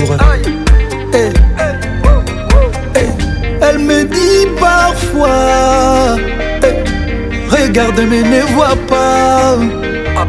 [1.14, 1.66] eh, eh,
[2.96, 3.24] eh.
[3.60, 6.16] elle me dit parfois
[7.50, 9.56] regarde mais ne vois pas
[10.16, 10.26] ah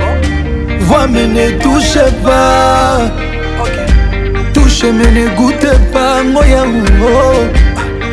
[0.81, 2.99] vois mais ne touche pas
[4.91, 7.19] mais ne goûtez pas ngoyango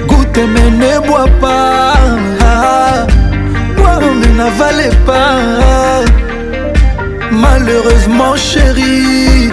[0.07, 1.97] goûte mais ne bois pas
[3.77, 5.39] bois mais n'avale pas
[7.33, 9.51] malheureusement chérie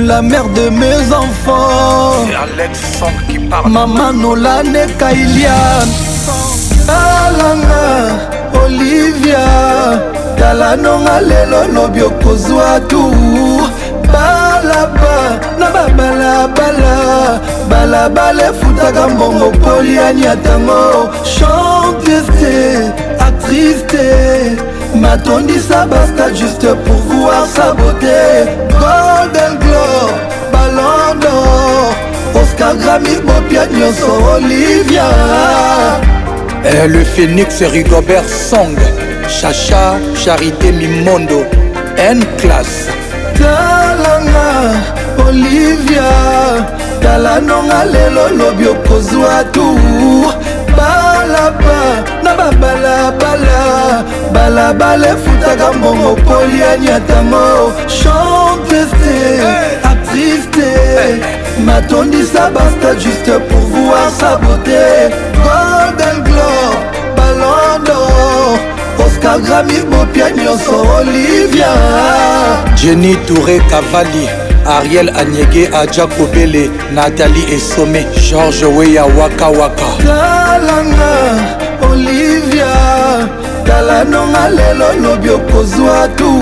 [0.06, 2.12] la mère de mes enfants.
[2.26, 3.70] C'est qui parle.
[3.70, 5.86] Maman Nolane Kailian.
[6.88, 10.10] Alanga, ah Olivia.
[10.36, 13.02] talanonga lelo lobi okozwa tu
[14.10, 15.18] balaba
[15.58, 17.38] na babalabala
[17.68, 22.92] balabala efutaka mbongo poliani atango chanteste
[23.28, 24.06] actriste
[25.00, 29.39] matondisa basta juste pour voir sa beauté gold
[32.70, 35.04] nagrami bopia nyonso olivia
[36.64, 38.76] eh, le phénix rigobert song
[39.40, 41.38] chacha charité mimondo
[41.96, 42.86] n classe
[43.38, 44.48] talanga
[45.28, 46.10] olivia
[47.02, 50.30] tala nonga lelo lobi okozwa tour
[50.76, 51.78] balaba
[52.24, 53.58] na babalabala
[54.34, 59.12] balabala efutaka mbongo poliani atango chanteste
[59.92, 60.66] actrice te
[60.98, 61.39] hey.
[61.64, 65.10] matondisa basta juste pour voir sa beauté
[65.44, 66.76] golden globe
[67.16, 68.04] balondo
[69.04, 71.72] oscar grami bopia nyonso olivia
[72.76, 74.28] jenny touré cavali
[74.66, 81.18] ariel anyege aja kobele nathalie esome george weya wakawaka talanga
[81.92, 82.72] olivia
[83.66, 86.38] tala nonga lelo lobi okozwa tu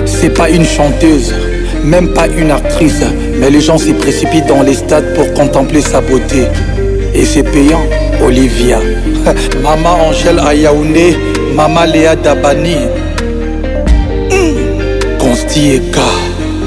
[0.07, 1.35] c'est pas une chanteuse
[1.83, 3.02] même pas une actrice
[3.41, 6.47] mais les gens s'y précipitent dans les stades pour contempler sa beauté
[7.15, 7.83] et c'est payant.
[8.23, 8.79] Olivia,
[9.63, 11.17] Maman Angèle Ayaoundé,
[11.55, 12.77] Maman Léa Dabani,
[15.19, 15.89] Consti hmm.
[15.89, 16.03] Eka,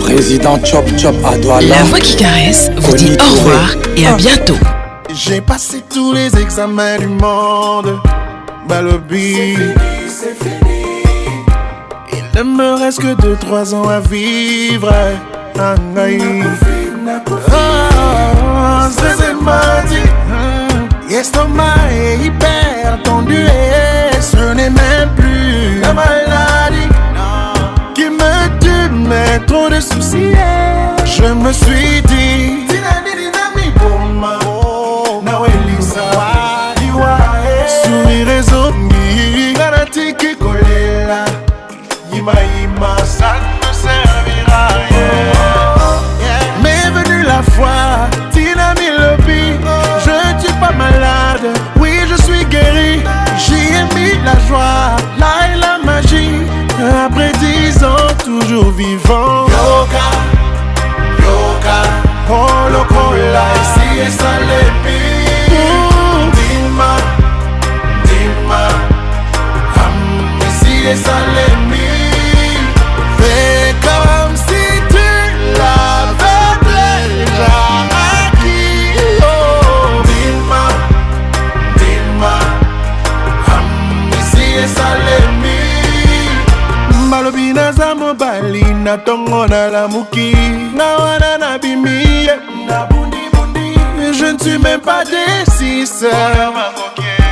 [0.04, 4.16] Président Chop Chop à La voix qui caresse vous dit au revoir et à ah.
[4.16, 4.58] bientôt.
[5.16, 8.00] J'ai passé tous les examens du monde,
[8.68, 9.54] Balobi.
[10.08, 10.74] C'est fini,
[12.10, 12.22] fini.
[12.34, 14.92] Il ne me reste que 2-3 ans à vivre.
[15.60, 15.76] Ah,
[17.30, 17.46] ah,
[18.58, 19.90] ah, ah
[21.14, 27.94] L'estomac est hyper tendu et ce n'est même plus la maladie non.
[27.94, 30.32] qui me tue, mais trop de soucis.
[31.06, 32.66] Je me suis dit,
[37.86, 40.66] sourire zombie, garantie qui colle
[41.08, 41.26] là,
[42.12, 43.53] yima yima sana.
[58.54, 59.48] toujours vivant.
[59.50, 60.06] Yoka,
[61.20, 61.82] yoka,
[62.30, 64.40] oh locola, si est ça mm,
[66.36, 66.94] Dima,
[68.06, 68.66] dima,
[69.76, 69.98] am,
[70.62, 71.16] si est ça
[88.94, 90.32] na ntongo nalamuki
[90.78, 92.30] nga wana nabimi
[94.18, 96.06] je ne suis même pas desise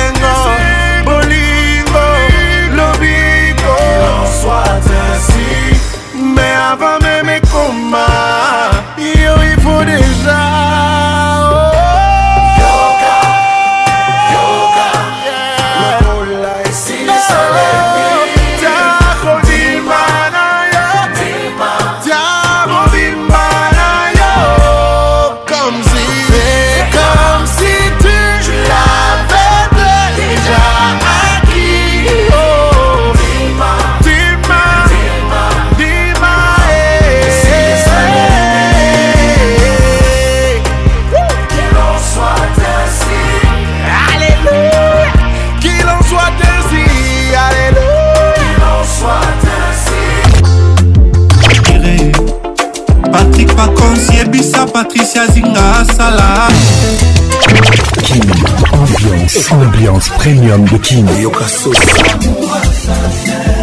[59.52, 61.08] ambiance premium de King.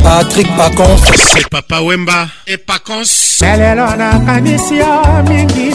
[0.03, 0.97] Patrick Pacons.
[1.15, 3.43] C'est Papa Wemba et Pacons.
[3.43, 4.85] elelo nakanisi yo
[5.29, 5.73] mingi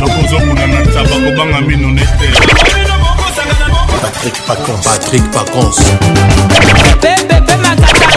[0.00, 2.32] nakozomona na taba kobanga mino nete
[4.82, 5.78] patrik pacons
[7.02, 7.97] bebe pe makala